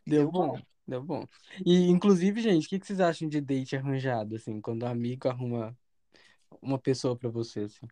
E 0.05 0.11
Deu 0.11 0.31
bom. 0.31 0.59
Deu 0.87 1.03
bom. 1.03 1.25
E, 1.65 1.89
inclusive, 1.89 2.39
gente, 2.41 2.67
o 2.67 2.69
que, 2.69 2.79
que 2.79 2.87
vocês 2.87 2.99
acham 2.99 3.27
de 3.27 3.41
date 3.41 3.75
arranjado, 3.75 4.35
assim, 4.35 4.61
quando 4.61 4.83
um 4.83 4.87
amigo 4.87 5.27
arruma 5.27 5.77
uma 6.61 6.79
pessoa 6.79 7.15
pra 7.15 7.29
você, 7.29 7.61
assim? 7.61 7.87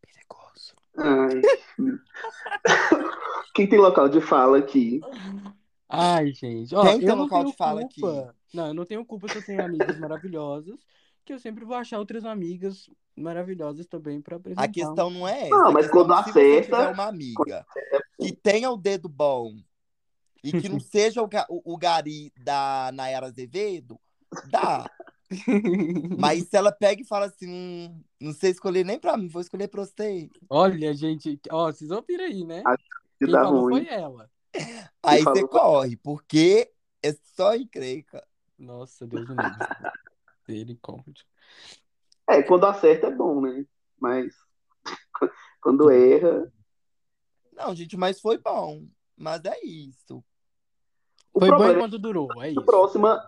Perigoso. 0.00 0.74
Ai. 0.96 1.40
Quem 3.54 3.68
tem 3.68 3.78
local 3.78 4.08
de 4.08 4.20
fala 4.20 4.58
aqui? 4.58 5.00
Ai, 5.88 6.32
gente. 6.32 6.74
Ó, 6.74 6.82
Quem 6.82 6.98
tem 7.00 7.08
eu 7.08 7.16
não 7.16 7.24
local 7.24 7.40
tenho 7.40 7.50
de 7.52 7.56
fala 7.56 7.80
culpa. 7.82 8.34
Não, 8.52 8.66
eu 8.68 8.74
não 8.74 8.84
tenho 8.84 9.04
culpa 9.04 9.28
se 9.28 9.36
eu 9.36 9.44
tenho 9.44 9.64
amigas 9.64 9.98
maravilhosas, 9.98 10.78
que 11.24 11.32
eu 11.32 11.38
sempre 11.38 11.64
vou 11.64 11.76
achar 11.76 11.98
outras 11.98 12.24
amigas 12.24 12.88
maravilhosas 13.14 13.86
também 13.86 14.20
pra 14.20 14.36
apresentar. 14.36 14.64
A 14.64 14.68
questão 14.68 15.10
não 15.10 15.26
é 15.26 15.46
essa. 15.48 15.56
Não, 15.56 15.72
mas 15.72 15.86
questão 15.86 16.06
quando 16.06 16.12
é 16.12 16.16
que 16.18 16.24
se 16.24 16.32
você 16.32 16.40
acerta- 16.40 16.64
tiver 16.76 16.88
uma 16.88 17.04
amiga 17.06 17.66
que 18.20 18.32
tenha 18.32 18.70
o 18.70 18.76
dedo 18.76 19.08
bom 19.08 19.56
e 20.42 20.52
que 20.52 20.68
não 20.68 20.78
seja 20.80 21.22
o, 21.22 21.28
o, 21.48 21.74
o 21.74 21.76
gari 21.76 22.32
da 22.36 22.90
Nayara 22.92 23.26
Azevedo, 23.26 23.98
dá. 24.50 24.90
Mas 26.18 26.44
se 26.48 26.56
ela 26.56 26.70
pega 26.70 27.02
e 27.02 27.06
fala 27.06 27.26
assim, 27.26 27.48
hum, 27.48 28.00
não 28.20 28.32
sei 28.32 28.50
escolher 28.52 28.84
nem 28.84 28.98
pra 28.98 29.16
mim, 29.16 29.26
vou 29.28 29.42
escolher 29.42 29.66
pra 29.68 29.84
você. 29.84 30.30
Olha, 30.48 30.94
gente, 30.94 31.40
ó, 31.50 31.66
vocês 31.72 31.90
ouviram 31.90 32.24
aí, 32.24 32.44
né? 32.44 32.62
Se 33.18 33.24
Quem 33.24 33.32
dá 33.32 33.42
falou 33.42 33.62
ruim. 33.62 33.84
foi 33.84 33.92
ela. 33.92 34.30
Aí 35.02 35.22
você 35.22 35.46
corre, 35.46 35.96
porque 35.96 36.72
é 37.02 37.12
só 37.34 37.54
encrenca. 37.54 38.26
Nossa, 38.58 39.06
Deus 39.06 39.28
me 39.28 39.36
livre. 39.36 39.66
Misericórdia. 40.48 41.24
É, 42.28 42.42
quando 42.42 42.66
acerta 42.66 43.08
é 43.08 43.10
bom, 43.14 43.40
né? 43.40 43.64
Mas 44.00 44.34
quando 45.60 45.90
erra. 45.90 46.50
Não, 47.52 47.74
gente, 47.74 47.96
mas 47.96 48.20
foi 48.20 48.38
bom. 48.38 48.86
Mas 49.16 49.44
é 49.44 49.58
isso. 49.64 50.24
O 51.32 51.40
Foi 51.40 51.50
bom 51.50 51.70
enquanto 51.70 51.98
durou, 51.98 52.42
é 52.42 52.48
é 52.48 52.50
isso. 52.52 52.64
próxima. 52.64 53.22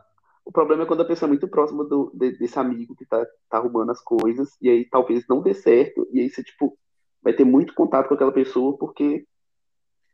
O 0.44 0.50
problema 0.50 0.84
é 0.84 0.86
quando 0.86 1.02
a 1.02 1.06
pessoa 1.06 1.28
é 1.28 1.30
muito 1.32 1.46
próxima 1.46 1.84
do, 1.84 2.10
de- 2.14 2.38
desse 2.38 2.58
amigo 2.58 2.96
que 2.96 3.04
tá, 3.04 3.22
tá 3.50 3.58
arrumando 3.58 3.90
as 3.90 4.00
coisas, 4.00 4.56
e 4.62 4.70
aí 4.70 4.88
talvez 4.88 5.26
não 5.28 5.42
dê 5.42 5.52
certo, 5.52 6.08
e 6.10 6.20
aí 6.20 6.30
você, 6.30 6.42
tipo, 6.42 6.78
vai 7.22 7.34
ter 7.34 7.44
muito 7.44 7.74
contato 7.74 8.08
com 8.08 8.14
aquela 8.14 8.32
pessoa, 8.32 8.76
porque. 8.78 9.27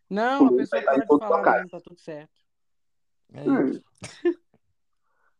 Não, 0.08 0.46
a 0.46 0.52
pessoa 0.52 0.66
vai 0.70 0.80
estar 0.80 0.92
em 0.92 0.96
para 0.96 1.00
de 1.00 1.06
todos 1.06 1.24
os 1.24 1.28
falar 1.28 1.52
mesmo, 1.52 1.70
tá 1.70 1.80
tudo 1.80 1.98
certo. 1.98 2.40
É 3.32 3.42
hum, 3.42 3.80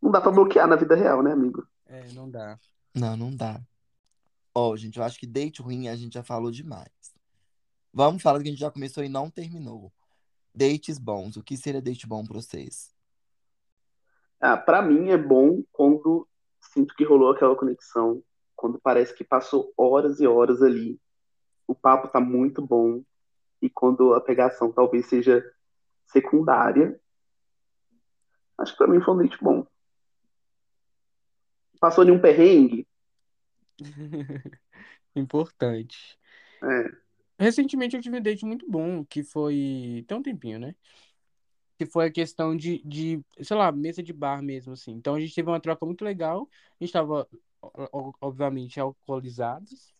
não 0.03 0.11
dá 0.11 0.21
pra 0.21 0.31
bloquear 0.31 0.67
na 0.67 0.77
vida 0.77 0.95
real, 0.95 1.23
né, 1.23 1.33
amigo? 1.33 1.67
É, 1.87 2.09
não 2.13 2.31
dá. 2.31 2.59
Não, 2.95 3.17
não 3.17 3.35
dá. 3.35 3.61
Ó, 4.55 4.77
gente, 4.77 4.99
eu 4.99 5.05
acho 5.05 5.19
que 5.19 5.27
date 5.27 5.63
ruim 5.63 5.89
a 5.89 5.97
gente 5.97 6.15
já 6.15 6.23
falou 6.23 6.51
demais. 6.51 6.91
Vamos 7.93 8.23
falar 8.23 8.39
do 8.39 8.43
que 8.43 8.49
a 8.49 8.53
gente 8.53 8.61
já 8.61 8.71
começou 8.71 9.05
e 9.05 9.09
não 9.09 9.31
terminou. 9.31 9.93
Dates 10.55 10.99
bons. 10.99 11.37
O 11.37 11.43
que 11.43 11.57
seria 11.57 11.83
date 11.83 12.07
bom 12.07 12.25
pra 12.25 12.35
vocês? 12.35 12.93
Ah, 14.41 14.57
pra 14.57 14.83
mim 14.83 15.11
é 15.11 15.17
bom 15.17 15.63
quando 15.73 16.29
sinto 16.73 16.95
que 16.95 17.05
rolou 17.05 17.31
aquela 17.31 17.57
conexão, 17.57 18.23
quando 18.57 18.81
parece 18.81 19.15
que 19.15 19.25
passou 19.25 19.73
horas 19.77 20.21
e 20.21 20.27
horas 20.27 20.63
ali, 20.63 21.01
o 21.67 21.75
papo 21.75 22.09
tá 22.09 22.21
muito 22.21 22.61
bom, 22.61 23.03
e 23.65 23.71
quando 23.71 24.13
a 24.13 24.21
pegação 24.21 24.71
talvez 24.71 25.07
seja 25.07 25.43
secundária. 26.05 27.01
Acho 28.59 28.73
que 28.73 28.79
pra 28.79 28.87
mim 28.87 29.01
foi 29.01 29.15
um 29.15 29.17
date 29.17 29.39
bom. 29.43 29.67
Passou 31.81 32.05
nenhum 32.05 32.21
perrengue? 32.21 32.87
Importante. 35.17 36.19
É. 36.63 36.91
Recentemente 37.39 37.97
eu 37.97 38.03
tive 38.03 38.19
um 38.19 38.23
date 38.23 38.45
muito 38.45 38.71
bom, 38.71 39.03
que 39.03 39.25
foi. 39.25 40.05
Tem 40.07 40.19
um 40.19 40.23
tempinho, 40.23 40.59
né? 40.59 40.75
Que 41.79 41.87
foi 41.87 42.07
a 42.07 42.13
questão 42.13 42.55
de, 42.55 42.83
de, 42.85 43.25
sei 43.41 43.57
lá, 43.57 43.73
mesa 43.73 44.03
de 44.03 44.13
bar 44.13 44.43
mesmo, 44.43 44.75
assim. 44.75 44.93
Então 44.93 45.15
a 45.15 45.21
gente 45.21 45.35
teve 45.35 45.49
uma 45.49 45.59
troca 45.59 45.87
muito 45.87 46.05
legal. 46.05 46.49
A 46.79 46.85
gente 46.85 46.93
tava, 46.93 47.27
obviamente, 48.21 48.79
alcoolizados. 48.79 49.95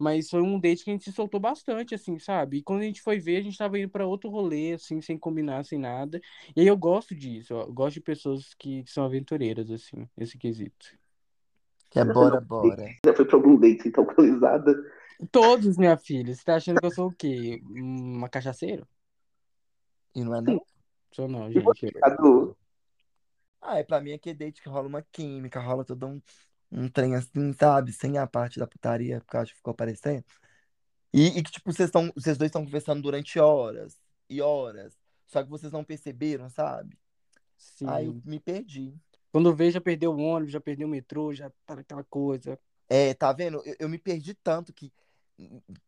Mas 0.00 0.30
foi 0.30 0.40
um 0.40 0.58
date 0.58 0.82
que 0.82 0.90
a 0.90 0.94
gente 0.94 1.04
se 1.04 1.12
soltou 1.12 1.38
bastante, 1.38 1.94
assim, 1.94 2.18
sabe? 2.18 2.56
E 2.56 2.62
quando 2.62 2.80
a 2.80 2.84
gente 2.84 3.02
foi 3.02 3.20
ver, 3.20 3.36
a 3.36 3.42
gente 3.42 3.58
tava 3.58 3.78
indo 3.78 3.90
pra 3.90 4.06
outro 4.06 4.30
rolê, 4.30 4.72
assim, 4.72 4.98
sem 5.02 5.18
combinar, 5.18 5.62
sem 5.62 5.78
nada. 5.78 6.18
E 6.56 6.62
aí 6.62 6.66
eu 6.66 6.76
gosto 6.76 7.14
disso. 7.14 7.52
Eu 7.52 7.70
gosto 7.70 7.96
de 7.96 8.00
pessoas 8.00 8.54
que, 8.54 8.82
que 8.82 8.90
são 8.90 9.04
aventureiras, 9.04 9.70
assim, 9.70 10.08
nesse 10.16 10.38
quesito. 10.38 10.98
Que 11.90 11.98
é 11.98 12.04
bora, 12.04 12.40
bora. 12.40 12.86
Já 13.04 13.14
foi 13.14 13.26
pra 13.26 13.36
algum 13.36 13.58
date 13.58 13.88
então 13.88 14.04
alcoolizada? 14.04 14.74
Todos, 15.30 15.76
minha 15.76 15.98
filha. 15.98 16.34
Você 16.34 16.42
tá 16.42 16.54
achando 16.54 16.80
que 16.80 16.86
eu 16.86 16.94
sou 16.94 17.08
o 17.08 17.14
quê? 17.14 17.60
Uma 17.66 18.30
cachaceira? 18.30 18.88
E 20.14 20.24
não 20.24 20.34
é 20.34 20.40
não? 20.40 20.64
Sou 21.12 21.28
não, 21.28 21.52
gente. 21.52 21.92
Ah, 23.60 23.78
é 23.78 23.84
pra 23.84 24.00
mim 24.00 24.12
é 24.12 24.18
que 24.18 24.32
date 24.32 24.62
que 24.62 24.68
rola 24.70 24.88
uma 24.88 25.02
química, 25.12 25.60
rola 25.60 25.84
todo 25.84 26.06
um, 26.06 26.22
um 26.70 26.88
trem 26.88 27.14
assim, 27.14 27.52
sabe? 27.52 27.92
Sem 27.92 28.18
a 28.18 28.26
parte 28.26 28.58
da 28.58 28.66
putaria, 28.66 29.20
porque 29.20 29.36
eu 29.36 29.40
acho 29.40 29.52
que 29.52 29.58
ficou 29.58 29.74
parecendo. 29.74 30.24
E, 31.12 31.38
e 31.38 31.42
que, 31.42 31.50
tipo, 31.50 31.72
vocês 31.72 31.88
estão, 31.88 32.12
vocês 32.14 32.38
dois 32.38 32.48
estão 32.48 32.64
conversando 32.64 33.02
durante 33.02 33.38
horas 33.38 33.98
e 34.28 34.40
horas. 34.40 34.96
Só 35.26 35.42
que 35.42 35.50
vocês 35.50 35.72
não 35.72 35.84
perceberam, 35.84 36.48
sabe? 36.48 36.96
Sim. 37.56 37.86
Aí 37.88 38.06
eu 38.06 38.20
me 38.24 38.38
perdi. 38.38 38.94
Quando 39.32 39.54
vê, 39.54 39.70
já 39.70 39.80
perdeu 39.80 40.12
o 40.12 40.18
ônibus, 40.18 40.52
já 40.52 40.60
perdeu 40.60 40.86
o 40.86 40.90
metrô, 40.90 41.32
já 41.32 41.50
tá 41.66 41.76
naquela 41.76 42.04
coisa. 42.04 42.58
É, 42.88 43.14
tá 43.14 43.32
vendo? 43.32 43.62
Eu, 43.64 43.76
eu 43.80 43.88
me 43.88 43.98
perdi 43.98 44.34
tanto 44.34 44.72
que, 44.72 44.92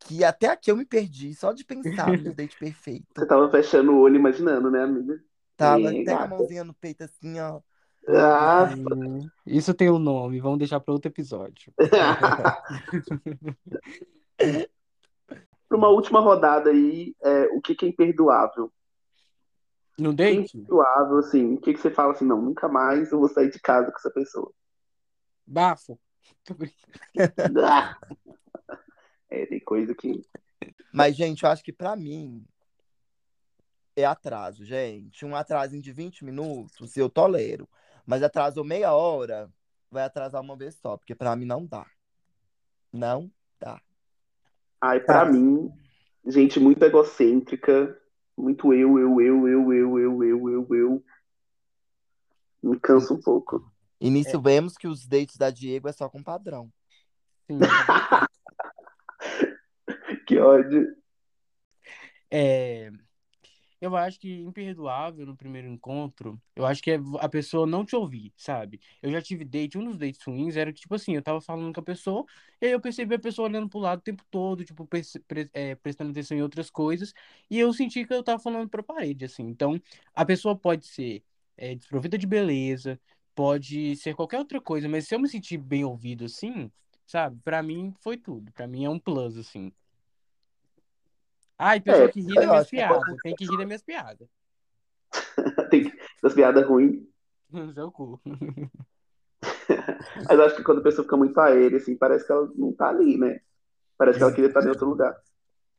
que 0.01 0.23
até 0.23 0.49
aqui 0.49 0.71
eu 0.71 0.77
me 0.77 0.85
perdi, 0.85 1.35
só 1.35 1.53
de 1.53 1.65
pensar 1.65 2.17
no 2.17 2.35
date 2.35 2.57
perfeito. 2.59 3.07
Você 3.17 3.27
tava 3.27 3.51
fechando 3.51 3.93
o 3.93 3.99
olho 3.99 4.17
imaginando, 4.17 4.71
né, 4.71 4.83
amiga? 4.83 5.23
Tava 5.57 5.89
até 5.89 6.05
com 6.05 6.11
a 6.11 6.15
gata. 6.15 6.29
mãozinha 6.29 6.65
no 6.65 6.75
peito 6.75 7.03
assim, 7.03 7.41
ó. 7.41 7.61
Ah, 8.09 8.69
Sim. 8.75 9.31
Isso 9.47 9.75
tem 9.75 9.91
um 9.91 9.99
nome, 9.99 10.41
vamos 10.41 10.59
deixar 10.59 10.81
para 10.81 10.93
outro 10.93 11.11
episódio. 11.11 11.73
Para 15.69 15.79
uma 15.79 15.89
última 15.89 16.21
rodada 16.21 16.69
aí, 16.69 17.15
é, 17.23 17.45
o 17.47 17.61
que 17.61 17.75
que 17.75 17.87
é 17.87 17.89
imperdoável? 17.89 18.71
No 19.99 20.11
é 20.11 20.15
date? 20.15 20.59
imperdoável, 20.59 21.17
assim, 21.17 21.55
o 21.55 21.61
que 21.61 21.73
que 21.73 21.81
você 21.81 21.91
fala 21.91 22.13
assim, 22.13 22.27
não, 22.27 22.43
nunca 22.43 22.69
mais 22.69 23.11
eu 23.11 23.19
vou 23.19 23.29
sair 23.29 23.51
de 23.51 23.59
casa 23.59 23.91
com 23.91 23.97
essa 23.97 24.11
pessoa. 24.11 24.53
Bafo. 25.47 25.99
Ah! 27.65 27.97
É, 29.35 29.47
tem 29.47 29.61
coisa 29.61 29.95
que... 29.95 30.21
Mas, 30.93 31.17
gente, 31.17 31.43
eu 31.43 31.49
acho 31.49 31.65
que 31.65 31.73
pra 31.73 31.97
mim 31.97 32.45
é 33.97 34.05
atraso, 34.05 34.63
gente. 34.63 35.25
Um 35.25 35.35
atrasinho 35.35 35.83
de 35.83 35.91
20 35.91 36.23
minutos 36.23 36.95
eu 36.99 37.09
tolero. 37.09 37.67
Mas 38.07 38.23
atrasou 38.23 38.65
meia 38.65 38.93
hora, 38.93 39.51
vai 39.91 40.05
atrasar 40.05 40.41
uma 40.41 40.57
vez 40.57 40.75
só, 40.77 40.97
porque 40.97 41.15
pra 41.15 41.37
mim 41.37 41.45
não 41.45 41.65
dá. 41.65 41.87
Não 42.93 43.31
dá. 43.61 43.81
Ai, 44.81 45.01
pra 45.01 45.25
Tá. 45.25 45.33
mim, 45.33 45.71
gente 46.27 46.59
muito 46.59 46.83
egocêntrica, 46.85 47.99
muito 48.37 48.73
eu, 48.73 48.99
eu, 48.99 49.21
eu, 49.21 49.49
eu, 49.49 49.73
eu, 49.73 49.99
eu, 49.99 50.23
eu, 50.25 50.51
eu, 50.51 50.67
eu. 50.75 51.05
Me 52.63 52.79
cansa 52.79 53.15
um 53.15 53.21
pouco. 53.21 53.71
E 54.01 54.11
nisso 54.11 54.41
vemos 54.41 54.77
que 54.77 54.89
os 54.89 55.07
dates 55.07 55.37
da 55.37 55.51
Diego 55.51 55.89
é 55.89 55.93
só 55.93 56.09
com 56.09 56.23
padrão. 56.23 56.73
Sim. 57.47 57.59
Que 60.27 60.39
ódio. 60.39 60.97
É, 62.31 62.91
eu 63.83 63.97
acho 63.97 64.19
que 64.21 64.41
imperdoável 64.41 65.27
no 65.27 65.37
primeiro 65.37 65.69
encontro, 65.69 66.41
eu 66.57 66.65
acho 66.65 66.83
que 66.83 66.93
é 66.93 66.99
a 67.21 67.29
pessoa 67.29 67.67
não 67.67 67.85
te 67.85 67.97
ouvir, 67.97 68.33
sabe? 68.37 68.81
Eu 69.03 69.11
já 69.13 69.21
tive 69.21 69.45
date, 69.45 69.77
um 69.77 69.85
dos 69.85 69.99
dates 69.99 70.23
ruins 70.25 70.57
era 70.57 70.73
que, 70.73 70.81
tipo 70.81 70.95
assim, 70.95 71.17
eu 71.17 71.23
tava 71.23 71.41
falando 71.41 71.75
com 71.75 71.81
a 71.81 71.83
pessoa, 71.85 72.25
e 72.61 72.67
aí 72.67 72.73
eu 72.73 72.81
percebi 72.81 73.15
a 73.17 73.19
pessoa 73.19 73.49
olhando 73.49 73.69
pro 73.69 73.81
lado 73.81 73.99
o 74.01 74.03
tempo 74.03 74.25
todo, 74.31 74.65
tipo, 74.65 74.87
perce- 74.87 75.21
pre- 75.21 75.51
é, 75.53 75.75
prestando 75.75 76.13
atenção 76.13 76.37
em 76.37 76.43
outras 76.43 76.71
coisas, 76.71 77.13
e 77.51 77.59
eu 77.59 77.73
senti 77.73 78.05
que 78.07 78.15
eu 78.15 78.23
tava 78.23 78.39
falando 78.39 78.69
pra 78.69 78.83
parede, 78.83 79.25
assim. 79.25 79.43
Então, 79.45 79.81
a 80.15 80.25
pessoa 80.25 80.57
pode 80.57 80.87
ser 80.87 81.23
é, 81.57 81.75
desprovida 81.75 82.17
de 82.19 82.27
beleza, 82.27 83.01
pode 83.35 83.97
ser 83.97 84.15
qualquer 84.15 84.39
outra 84.39 84.61
coisa, 84.61 84.89
mas 84.89 85.07
se 85.09 85.15
eu 85.15 85.19
me 85.21 85.29
sentir 85.29 85.59
bem 85.59 85.85
ouvido 85.85 86.25
assim, 86.25 86.71
sabe? 87.07 87.39
Pra 87.45 87.63
mim 87.63 87.95
foi 88.01 88.17
tudo. 88.17 88.53
Pra 88.53 88.67
mim 88.67 88.85
é 88.85 88.91
um 88.91 88.99
plus, 88.99 89.37
assim. 89.37 89.73
Ai, 91.65 91.81
pessoal 91.81 92.09
É, 92.09 92.11
que 92.11 92.21
ri 92.21 92.35
das 92.35 92.49
minhas 92.49 92.69
que 92.69 92.77
é 92.77 92.89
piadas. 92.89 93.17
Tem 93.23 93.37
que 93.37 93.45
rir 93.45 93.57
das 93.57 93.67
minhas 93.67 93.83
piadas. 93.83 94.29
Tem 95.71 95.85
que- 95.85 95.99
das 96.21 96.35
piadas 96.35 96.67
ruins. 96.67 97.05
Seu 97.75 97.93
cu. 97.93 98.21
Mas 100.27 100.39
eu 100.39 100.45
acho 100.45 100.57
que 100.57 100.65
quando 100.65 100.79
a 100.81 100.83
pessoa 100.83 101.05
fica 101.05 101.17
muito 101.17 101.39
aérea, 101.39 101.77
assim, 101.79 101.97
parece 101.97 102.27
que 102.27 102.33
ela 102.33 102.51
não 102.57 102.73
tá 102.73 102.89
ali, 102.89 103.17
né? 103.17 103.41
Parece 103.97 104.19
que 104.19 104.25
ela 104.25 104.33
queria 104.33 104.49
estar 104.49 104.65
em 104.65 104.69
outro 104.71 104.89
lugar. 104.89 105.17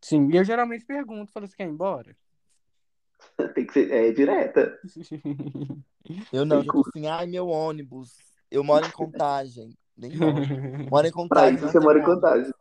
Sim, 0.01 0.29
e 0.31 0.37
eu 0.37 0.43
geralmente 0.45 0.85
pergunto, 0.85 1.33
falo, 1.33 1.47
você 1.47 1.55
quer 1.55 1.67
ir 1.67 1.71
embora? 1.71 2.15
Tem 3.53 3.65
que 3.65 3.73
ser 3.73 3.91
é, 3.91 4.11
direta. 4.13 4.79
Eu 6.31 6.45
não, 6.45 6.57
eu 6.59 6.65
tô 6.65 6.81
assim, 6.87 7.07
ai, 7.07 7.25
meu 7.27 7.47
ônibus. 7.49 8.17
Eu 8.49 8.63
moro 8.63 8.85
em 8.85 8.91
contagem. 8.91 9.77
Nem 9.97 10.15
moro. 10.15 10.35
Moro 10.89 11.07
em 11.07 11.11
Pra 11.11 11.49
contagem. 11.49 11.55
isso 11.55 11.65
não 11.65 11.71
você 11.71 11.79
tem 11.79 11.85
mora 11.85 11.99
em 11.99 12.03
contagem. 12.03 12.51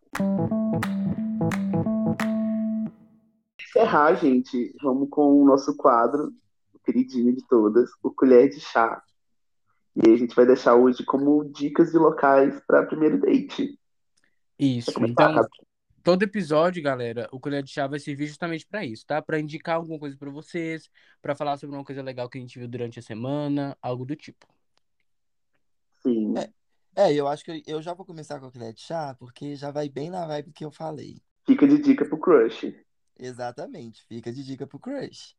Encerrar, 3.74 4.14
gente, 4.16 4.76
vamos 4.82 5.08
com 5.08 5.42
o 5.42 5.46
nosso 5.46 5.74
quadro, 5.74 6.30
o 6.74 6.78
queridinho 6.78 7.34
de 7.34 7.42
todas, 7.48 7.88
o 8.02 8.10
Colher 8.10 8.50
de 8.50 8.60
Chá. 8.60 9.02
E 9.96 10.06
aí 10.06 10.12
a 10.12 10.16
gente 10.18 10.36
vai 10.36 10.44
deixar 10.44 10.74
hoje 10.74 11.02
como 11.06 11.42
dicas 11.50 11.90
de 11.90 11.96
locais 11.96 12.60
para 12.66 12.84
primeiro 12.84 13.18
date. 13.18 13.80
Isso, 14.58 14.92
então, 15.02 15.48
todo 16.02 16.22
episódio, 16.22 16.82
galera, 16.82 17.26
o 17.32 17.40
Colher 17.40 17.62
de 17.62 17.70
Chá 17.70 17.86
vai 17.86 17.98
servir 17.98 18.26
justamente 18.26 18.66
pra 18.66 18.84
isso, 18.84 19.06
tá? 19.06 19.22
Pra 19.22 19.40
indicar 19.40 19.76
alguma 19.76 19.98
coisa 19.98 20.18
pra 20.18 20.30
vocês, 20.30 20.90
pra 21.22 21.34
falar 21.34 21.56
sobre 21.56 21.74
uma 21.74 21.84
coisa 21.84 22.02
legal 22.02 22.28
que 22.28 22.36
a 22.36 22.40
gente 22.42 22.58
viu 22.58 22.68
durante 22.68 22.98
a 22.98 23.02
semana, 23.02 23.74
algo 23.80 24.04
do 24.04 24.14
tipo. 24.14 24.46
Sim. 26.02 26.34
É, 26.94 27.10
eu 27.14 27.26
acho 27.26 27.42
que 27.42 27.50
eu, 27.50 27.62
eu 27.66 27.80
já 27.80 27.94
vou 27.94 28.04
começar 28.04 28.38
com 28.38 28.44
a 28.44 28.52
colher 28.52 28.74
de 28.74 28.82
chá, 28.82 29.16
porque 29.18 29.56
já 29.56 29.70
vai 29.70 29.88
bem 29.88 30.10
na 30.10 30.26
vibe 30.26 30.52
que 30.52 30.62
eu 30.62 30.70
falei. 30.70 31.22
Fica 31.46 31.66
de 31.66 31.78
dica 31.78 32.04
pro 32.04 32.18
crush. 32.18 32.70
Exatamente, 33.22 34.02
fica 34.08 34.32
de 34.32 34.42
dica 34.42 34.66
pro 34.66 34.80
crush. 34.80 35.36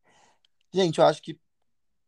Gente, 0.72 0.98
eu 1.00 1.06
acho 1.06 1.22
que 1.22 1.38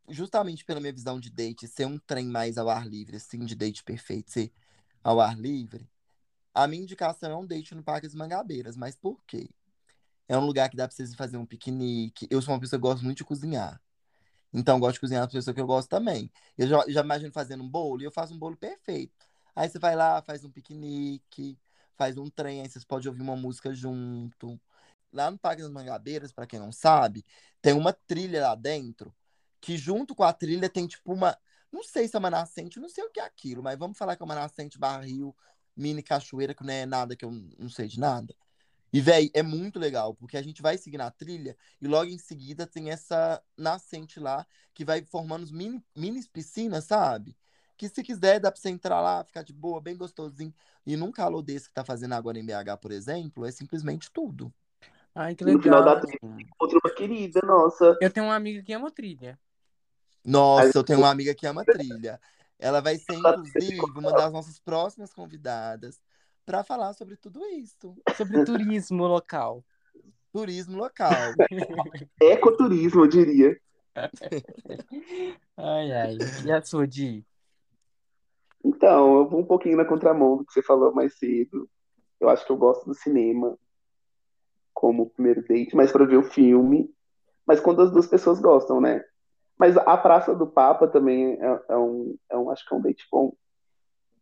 justamente 0.09 0.65
pela 0.65 0.81
minha 0.81 0.93
visão 0.93 1.21
de 1.21 1.31
date, 1.31 1.69
ser 1.69 1.87
um 1.87 1.99
trem 1.99 2.27
mais 2.29 2.59
ao 2.59 2.69
ar 2.71 2.87
livre, 2.89 3.17
assim, 3.17 3.45
de 3.45 3.55
date 3.55 3.85
perfeito, 3.85 4.31
ser 4.33 4.53
ao 5.05 5.21
ar 5.21 5.39
livre, 5.39 5.89
a 6.55 6.67
minha 6.69 6.83
indicação 6.83 7.31
é 7.31 7.37
um 7.37 7.47
date 7.47 7.75
no 7.75 7.83
Parque 7.85 8.07
das 8.09 8.15
Mangabeiras. 8.17 8.77
Mas 8.77 8.97
por 8.97 9.23
quê? 9.27 9.51
É 10.29 10.39
um 10.39 10.47
lugar 10.47 10.71
que 10.71 10.77
dá 10.77 10.89
pra 10.89 10.97
vocês 10.97 11.15
fazer 11.15 11.37
um 11.39 11.47
piquenique. 11.47 12.27
Eu 12.31 12.43
sou 12.43 12.55
uma 12.55 12.61
pessoa 12.61 12.79
que 12.81 12.83
gosta 12.83 13.05
muito 13.05 13.19
de 13.19 13.25
cozinhar. 13.25 13.81
Então, 14.53 14.81
gosto 14.81 14.95
de 14.95 15.01
cozinhar 15.01 15.27
com 15.27 15.33
pessoa 15.33 15.55
que 15.55 15.61
eu 15.61 15.67
gosto 15.67 15.89
também. 15.89 16.31
Eu 16.57 16.67
já, 16.69 16.85
já 16.89 17.01
imagino 17.03 17.33
fazendo 17.33 17.63
um 17.65 17.69
bolo 17.69 18.03
e 18.03 18.05
eu 18.05 18.13
faço 18.13 18.35
um 18.35 18.39
bolo 18.39 18.57
perfeito. 18.57 19.15
Aí 19.55 19.69
você 19.69 19.79
vai 19.79 19.97
lá, 19.97 20.23
faz 20.23 20.45
um 20.45 20.51
piquenique, 20.51 21.59
faz 21.97 22.17
um 22.19 22.29
trem, 22.31 22.63
aí 22.63 22.69
vocês 22.69 22.85
podem 22.85 23.09
ouvir 23.09 23.23
uma 23.23 23.37
música 23.37 23.73
junto. 23.75 24.61
Lá 25.17 25.31
no 25.31 25.39
Parque 25.39 25.63
das 25.63 25.71
Mangabeiras, 25.71 26.31
pra 26.31 26.47
quem 26.47 26.59
não 26.59 26.71
sabe, 26.71 27.25
tem 27.63 27.73
uma 27.73 27.91
trilha 27.91 28.43
lá 28.43 28.55
dentro, 28.55 29.15
que 29.63 29.79
junto 29.79 30.15
com 30.15 30.23
a 30.23 30.33
trilha 30.33 30.69
tem 30.69 30.87
tipo 30.87 31.11
uma. 31.11 31.35
Não 31.73 31.83
sei 31.83 32.07
se 32.07 32.15
é 32.15 32.19
uma 32.19 32.31
nascente, 32.31 32.79
não 32.79 32.89
sei 32.91 33.03
o 33.05 33.11
que 33.11 33.19
é 33.19 33.25
aquilo, 33.25 33.63
mas 33.63 33.79
vamos 33.79 33.97
falar 33.97 34.15
que 34.15 34.23
é 34.23 34.27
uma 34.27 34.35
nascente 34.35 34.79
barril, 34.79 35.35
mini 35.75 36.03
cachoeira, 36.03 36.55
que 36.55 36.63
não 36.63 36.73
é 36.73 36.85
nada, 36.85 37.17
que 37.17 37.25
eu 37.25 37.31
não 37.31 37.71
sei 37.71 37.89
de 37.89 37.99
nada. 37.99 38.37
E, 38.93 39.01
véi, 39.01 39.31
é 39.35 39.43
muito 39.43 39.79
legal, 39.79 40.15
porque 40.15 40.37
a 40.37 40.43
gente 40.43 40.61
vai 40.61 40.77
seguir 40.77 40.99
na 40.99 41.11
trilha 41.11 41.57
e 41.81 41.89
logo 41.89 42.11
em 42.11 42.19
seguida 42.19 42.67
tem 42.67 42.91
essa 42.91 43.43
nascente 43.57 44.21
lá 44.21 44.47
que 44.75 44.85
vai 44.85 45.03
formando 45.03 45.45
os 45.45 45.51
mini, 45.51 45.83
mini 45.97 46.23
piscinas, 46.29 46.85
sabe? 46.85 47.37
Que 47.77 47.89
se 47.89 48.03
quiser 48.03 48.39
dá 48.39 48.53
pra 48.53 48.61
você 48.61 48.69
entrar 48.69 49.01
lá, 49.01 49.25
ficar 49.25 49.43
de 49.43 49.53
boa, 49.55 49.81
bem 49.81 49.97
gostosinho. 49.97 50.55
E 50.87 50.95
num 50.95 51.11
calor 51.11 51.43
desse 51.43 51.69
que 51.69 51.75
tá 51.75 51.85
fazendo 51.85 52.15
agora 52.15 52.39
em 52.39 52.45
BH, 52.45 52.77
por 52.81 52.93
exemplo, 52.93 53.47
é 53.47 53.51
simplesmente 53.51 54.11
tudo. 54.13 54.53
Ai, 55.17 55.35
que 55.35 55.45
E 55.45 55.47
no 55.47 55.63
final 55.63 55.81
legal. 55.81 55.95
da 55.95 56.01
trilha, 56.03 56.47
Outra 56.61 56.79
uma 56.85 56.95
querida 56.95 57.41
nossa. 57.43 57.97
Eu 58.03 58.11
tenho 58.11 58.27
uma 58.27 58.35
amiga 58.37 58.63
que 58.63 58.75
ama 58.75 58.91
trilha. 58.91 59.39
Nossa, 60.23 60.77
eu 60.77 60.85
tenho 60.85 60.99
uma 60.99 61.11
amiga 61.11 61.35
que 61.35 61.47
ama 61.47 61.65
trilha. 61.65 62.21
Ela 62.59 62.83
vai 62.83 62.99
ser, 62.99 63.15
inclusive, 63.15 63.81
uma 63.97 64.13
das 64.13 64.31
nossas 64.31 64.59
próximas 64.59 65.15
convidadas 65.15 65.99
para 66.45 66.63
falar 66.63 66.93
sobre 66.93 67.17
tudo 67.17 67.43
isso. 67.47 67.97
Sobre 68.15 68.45
turismo 68.45 69.07
local. 69.07 69.65
Turismo 70.33 70.77
local. 70.77 71.33
Ecoturismo, 72.21 73.05
eu 73.05 73.09
diria. 73.09 73.59
Ai, 75.57 75.91
ai. 75.91 76.19
E 76.45 76.53
a 76.53 76.61
sua, 76.61 76.87
Di? 76.87 77.25
Então, 78.63 79.21
eu 79.21 79.27
vou 79.27 79.41
um 79.41 79.47
pouquinho 79.47 79.79
na 79.79 79.87
contramão 79.87 80.37
do 80.37 80.45
que 80.45 80.53
você 80.53 80.63
falou 80.63 80.95
mais 80.95 81.17
cedo. 81.17 81.67
Eu 82.21 82.29
acho 82.29 82.45
que 82.45 82.53
eu 82.53 82.59
gosto 82.59 82.85
do 82.85 82.93
cinema 82.93 83.59
como 84.77 85.09
primeiro 85.09 85.43
date, 85.43 85.75
mas 85.75 85.91
para 85.91 86.05
ver 86.05 86.19
o 86.19 86.23
filme. 86.23 86.95
Mas 87.47 87.59
quando 87.59 87.81
as 87.81 87.91
duas 87.91 88.07
pessoas 88.07 88.39
gostam, 88.39 88.79
né? 88.79 89.03
Mas 89.59 89.75
a 89.75 89.97
Praça 89.97 90.35
do 90.35 90.47
Papa 90.47 90.87
também 90.87 91.39
é, 91.41 91.63
é 91.71 91.77
um, 91.79 92.15
é 92.29 92.37
um, 92.37 92.51
acho 92.51 92.69
que 92.69 92.75
é 92.75 92.77
um 92.77 92.83
date 92.83 93.09
bom. 93.11 93.33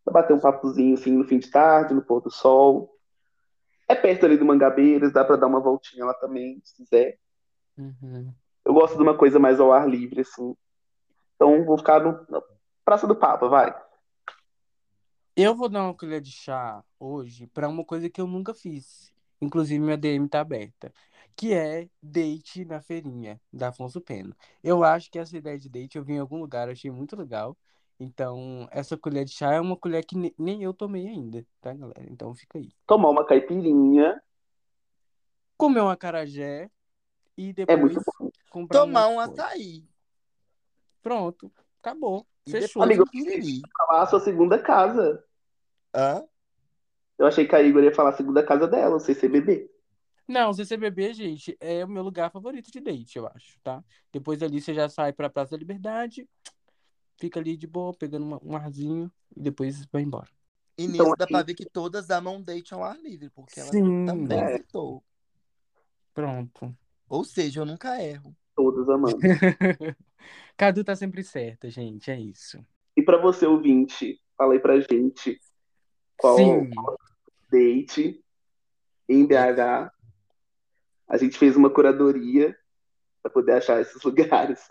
Pra 0.05 0.15
bater 0.15 0.33
um 0.33 0.39
papozinho 0.39 0.95
assim 0.95 1.11
no 1.11 1.25
fim 1.25 1.41
de 1.41 1.51
tarde, 1.51 1.93
no 1.93 2.03
pôr 2.03 2.21
do 2.21 2.31
sol. 2.31 2.97
É 3.89 3.97
perto 3.97 4.27
ali 4.27 4.37
do 4.37 4.45
Mangabeiras, 4.45 5.13
dá 5.13 5.25
pra 5.25 5.35
dar 5.35 5.49
uma 5.49 5.59
voltinha 5.59 6.05
lá 6.05 6.15
também, 6.15 6.61
se 6.63 6.77
quiser. 6.77 7.19
Uhum. 7.77 8.33
Eu 8.65 8.73
gosto 8.73 8.97
de 8.97 9.03
uma 9.03 9.17
coisa 9.19 9.41
mais 9.41 9.59
ao 9.59 9.73
ar 9.73 9.89
livre, 9.89 10.21
assim. 10.21 10.55
Então 11.35 11.65
vou 11.65 11.77
ficar 11.77 12.01
no 12.01 12.13
na 12.29 12.41
Praça 12.85 13.09
do 13.09 13.17
Papa, 13.17 13.49
vai. 13.49 13.75
Eu 15.37 15.53
vou 15.53 15.69
dar 15.69 15.83
uma 15.83 15.95
colher 15.95 16.21
de 16.21 16.31
chá 16.31 16.85
hoje 17.01 17.49
pra 17.49 17.69
uma 17.69 17.85
coisa 17.85 18.09
que 18.09 18.21
eu 18.21 18.27
nunca 18.29 18.55
fiz. 18.55 19.14
Inclusive, 19.41 19.79
minha 19.83 19.97
DM 19.97 20.29
tá 20.29 20.41
aberta. 20.41 20.93
Que 21.37 21.53
é 21.53 21.89
date 22.03 22.65
na 22.65 22.81
feirinha 22.81 23.41
da 23.53 23.69
Afonso 23.69 24.01
Pena. 24.01 24.37
Eu 24.63 24.85
acho 24.85 25.11
que 25.11 25.19
essa 25.19 25.37
ideia 25.37 25.59
de 25.59 25.69
date 25.69 25.97
eu 25.99 26.05
vi 26.05 26.15
em 26.15 26.19
algum 26.19 26.39
lugar, 26.39 26.69
achei 26.69 26.91
muito 26.91 27.17
legal. 27.17 27.57
Então, 27.99 28.69
essa 28.71 28.97
colher 28.97 29.25
de 29.25 29.33
chá 29.33 29.53
é 29.53 29.61
uma 29.61 29.77
colher 29.77 30.05
que 30.05 30.17
ne- 30.17 30.35
nem 30.39 30.63
eu 30.63 30.73
tomei 30.75 31.07
ainda, 31.09 31.45
tá, 31.61 31.73
galera? 31.73 32.05
Então 32.11 32.35
fica 32.35 32.59
aí. 32.59 32.71
Tomar 32.87 33.11
uma 33.11 33.25
caipirinha 33.25 34.21
Comer 35.57 35.81
um 35.83 35.89
acarajé 35.89 36.71
e 37.37 37.51
é 37.51 37.53
depois 37.53 37.81
muito 37.81 38.03
bom. 38.05 38.31
comprar 38.51 38.81
Tomar 38.81 39.09
um 39.09 39.21
açaí. 39.21 39.85
Pronto, 41.03 41.53
acabou. 41.81 42.27
E 42.47 42.51
Fechou. 42.51 42.83
depois 42.83 42.95
Amigo. 42.95 43.05
Falar 43.79 44.03
a 44.03 44.07
sua 44.07 44.21
segunda 44.21 44.59
casa. 44.59 45.25
Hã? 45.95 46.25
Eu 47.25 47.29
achei 47.29 47.47
que 47.47 47.57
a 47.57 47.63
Igor 47.63 47.83
ia 47.83 47.95
falar 47.95 48.11
a 48.11 48.17
segunda 48.17 48.45
casa 48.45 48.69
dela, 48.69 48.97
o 48.97 49.01
CCBB. 49.01 49.71
Não, 50.29 50.53
CCBB, 50.53 51.15
gente, 51.15 51.57
é 51.59 51.83
o 51.83 51.89
meu 51.89 52.03
lugar 52.03 52.31
favorito 52.31 52.71
de 52.71 52.81
date, 52.81 53.17
eu 53.17 53.27
acho, 53.27 53.59
tá? 53.63 53.83
Depois 54.13 54.43
ali 54.43 54.61
você 54.61 54.75
já 54.75 54.91
sai 54.91 55.11
pra 55.13 55.31
Praça 55.31 55.53
da 55.53 55.57
Liberdade, 55.57 56.29
fica 57.19 57.41
ali 57.41 57.57
de 57.57 57.67
boa, 57.67 57.95
pegando 57.95 58.27
uma- 58.27 58.41
um 58.43 58.55
arzinho 58.55 59.11
e 59.35 59.41
depois 59.41 59.87
vai 59.87 60.03
embora. 60.03 60.29
E 60.77 60.85
Então, 60.85 61.05
nisso 61.07 61.17
dá 61.17 61.27
pra 61.27 61.43
ver 61.43 61.55
que 61.55 61.65
todas 61.65 62.11
amam 62.11 62.43
date 62.43 62.75
ao 62.75 62.83
ar 62.85 62.99
livre, 63.01 63.31
porque 63.31 63.59
ela 63.61 63.71
Sim. 63.71 64.05
também 64.05 64.39
É. 64.39 64.59
citou. 64.59 65.03
Pronto. 66.13 66.77
Ou 67.09 67.25
seja, 67.25 67.61
eu 67.61 67.65
nunca 67.67 68.03
erro. 68.03 68.37
Todos 68.55 68.87
amando. 68.89 69.17
Cadu 70.59 70.85
tá 70.85 70.95
sempre 70.95 71.23
certa, 71.25 71.71
gente, 71.71 72.11
é 72.11 72.21
isso. 72.21 72.65
E 72.97 73.03
pra 73.03 73.17
você, 73.19 73.47
ouvinte, 73.47 74.21
fala 74.37 74.53
aí 74.55 74.61
pra 74.61 74.79
gente 74.81 75.41
qual 76.17 76.37
Sim. 76.37 76.71
Date 77.55 78.21
em 79.09 79.25
BH. 79.27 79.93
A 81.07 81.17
gente 81.17 81.39
fez 81.39 81.57
uma 81.57 81.71
curadoria 81.71 82.57
pra 83.23 83.31
poder 83.31 83.53
achar 83.53 83.81
esses 83.81 84.03
lugares. 84.03 84.69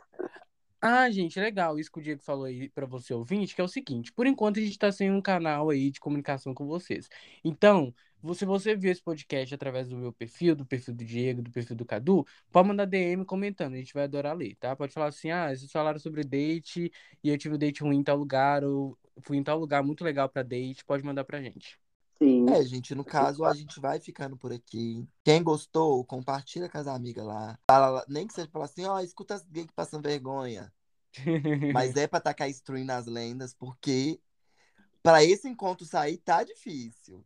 Ah, 0.82 1.10
gente, 1.10 1.40
legal 1.40 1.80
isso 1.80 1.90
que 1.90 2.00
o 2.00 2.02
Diego 2.02 2.22
falou 2.22 2.44
aí 2.44 2.68
pra 2.70 2.86
você 2.86 3.14
ouvinte, 3.14 3.56
que 3.56 3.62
é 3.62 3.64
o 3.64 3.70
seguinte, 3.70 4.12
por 4.12 4.28
enquanto 4.28 4.60
a 4.60 4.62
gente 4.62 4.78
tá 4.78 4.92
sem 4.92 5.10
um 5.10 5.22
canal 5.22 5.70
aí 5.70 5.90
de 5.90 5.98
comunicação 5.98 6.54
com 6.54 6.68
vocês. 6.68 7.08
Então, 7.42 7.94
se 8.34 8.44
você 8.44 8.76
viu 8.76 8.92
esse 8.92 9.02
podcast 9.02 9.56
através 9.56 9.88
do 9.88 9.96
meu 9.96 10.12
perfil, 10.12 10.56
do 10.56 10.66
perfil 10.66 10.94
do 10.94 11.06
Diego, 11.06 11.42
do 11.42 11.52
perfil 11.52 11.78
do 11.78 11.86
Cadu, 11.86 12.26
pode 12.52 12.68
mandar 12.68 12.84
DM 12.84 13.24
comentando, 13.24 13.76
a 13.76 13.78
gente 13.78 13.94
vai 13.94 14.04
adorar 14.04 14.36
ler, 14.36 14.56
tá? 14.56 14.76
Pode 14.76 14.92
falar 14.94 15.08
assim, 15.08 15.32
ah, 15.32 15.56
vocês 15.56 15.72
falaram 15.72 16.00
sobre 16.00 16.22
date 16.22 16.92
e 17.24 17.30
eu 17.30 17.38
tive 17.38 17.56
um 17.56 17.58
date 17.58 17.82
ruim 17.82 18.00
em 18.00 18.04
tal 18.04 18.18
lugar, 18.18 18.66
ou 18.66 18.98
fui 19.22 19.38
em 19.38 19.44
tal 19.44 19.58
lugar 19.58 19.84
muito 19.84 20.04
legal 20.04 20.28
pra 20.28 20.44
date, 20.44 20.84
pode 20.84 21.04
mandar 21.04 21.24
pra 21.24 21.42
gente. 21.42 21.80
Sim. 22.18 22.50
É, 22.50 22.64
gente, 22.64 22.94
no 22.96 23.04
caso, 23.04 23.44
a 23.44 23.54
gente 23.54 23.80
vai 23.80 24.00
ficando 24.00 24.38
por 24.38 24.52
aqui. 24.52 25.08
Quem 25.24 25.44
gostou, 25.44 26.04
compartilha 26.06 26.70
com 26.70 26.78
as 26.78 26.88
amigas 26.88 27.26
lá. 27.26 27.58
Fala, 27.70 27.90
lá- 27.90 28.06
nem 28.08 28.28
que 28.28 28.34
seja 28.34 28.50
falar 28.50 28.66
assim, 28.66 28.86
ó, 28.86 29.00
escuta 29.00 29.34
as 29.36 29.46
gays 29.46 29.68
que 29.68 29.74
passam 29.74 30.02
vergonha. 30.02 30.72
Mas 31.74 31.96
é 31.96 32.08
pra 32.08 32.20
tacar 32.20 32.50
stream 32.50 32.86
nas 32.86 33.06
lendas, 33.06 33.54
porque 33.54 34.20
pra 35.02 35.24
esse 35.24 35.48
encontro 35.48 35.86
sair 35.86 36.18
tá 36.18 36.44
difícil. 36.44 37.24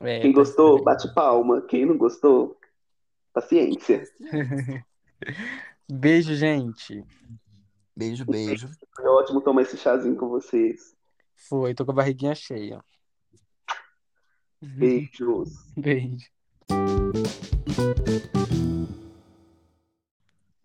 É, 0.00 0.20
Quem 0.20 0.32
tá 0.32 0.40
gostou, 0.40 0.82
bate 0.82 1.12
palma. 1.14 1.62
Quem 1.62 1.86
não 1.86 1.96
gostou, 1.96 2.58
paciência. 3.32 4.00
Paciência. 4.00 4.86
Beijo, 5.88 6.34
gente. 6.34 7.04
Beijo, 7.96 8.24
beijo. 8.24 8.68
Foi 8.94 9.06
ótimo 9.06 9.40
tomar 9.40 9.62
esse 9.62 9.76
chazinho 9.78 10.16
com 10.16 10.28
vocês. 10.28 10.94
Foi, 11.48 11.74
tô 11.74 11.84
com 11.84 11.92
a 11.92 11.94
barriguinha 11.94 12.34
cheia. 12.34 12.84
Beijos. 14.62 15.72
Beijo. 15.76 16.30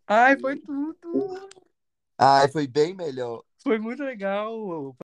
Ai, 0.08 0.38
foi 0.40 0.58
tudo. 0.60 1.50
Ai, 2.18 2.48
foi 2.50 2.68
bem 2.68 2.94
melhor. 2.94 3.44
Foi 3.64 3.80
muito 3.80 4.04
legal. 4.04 4.96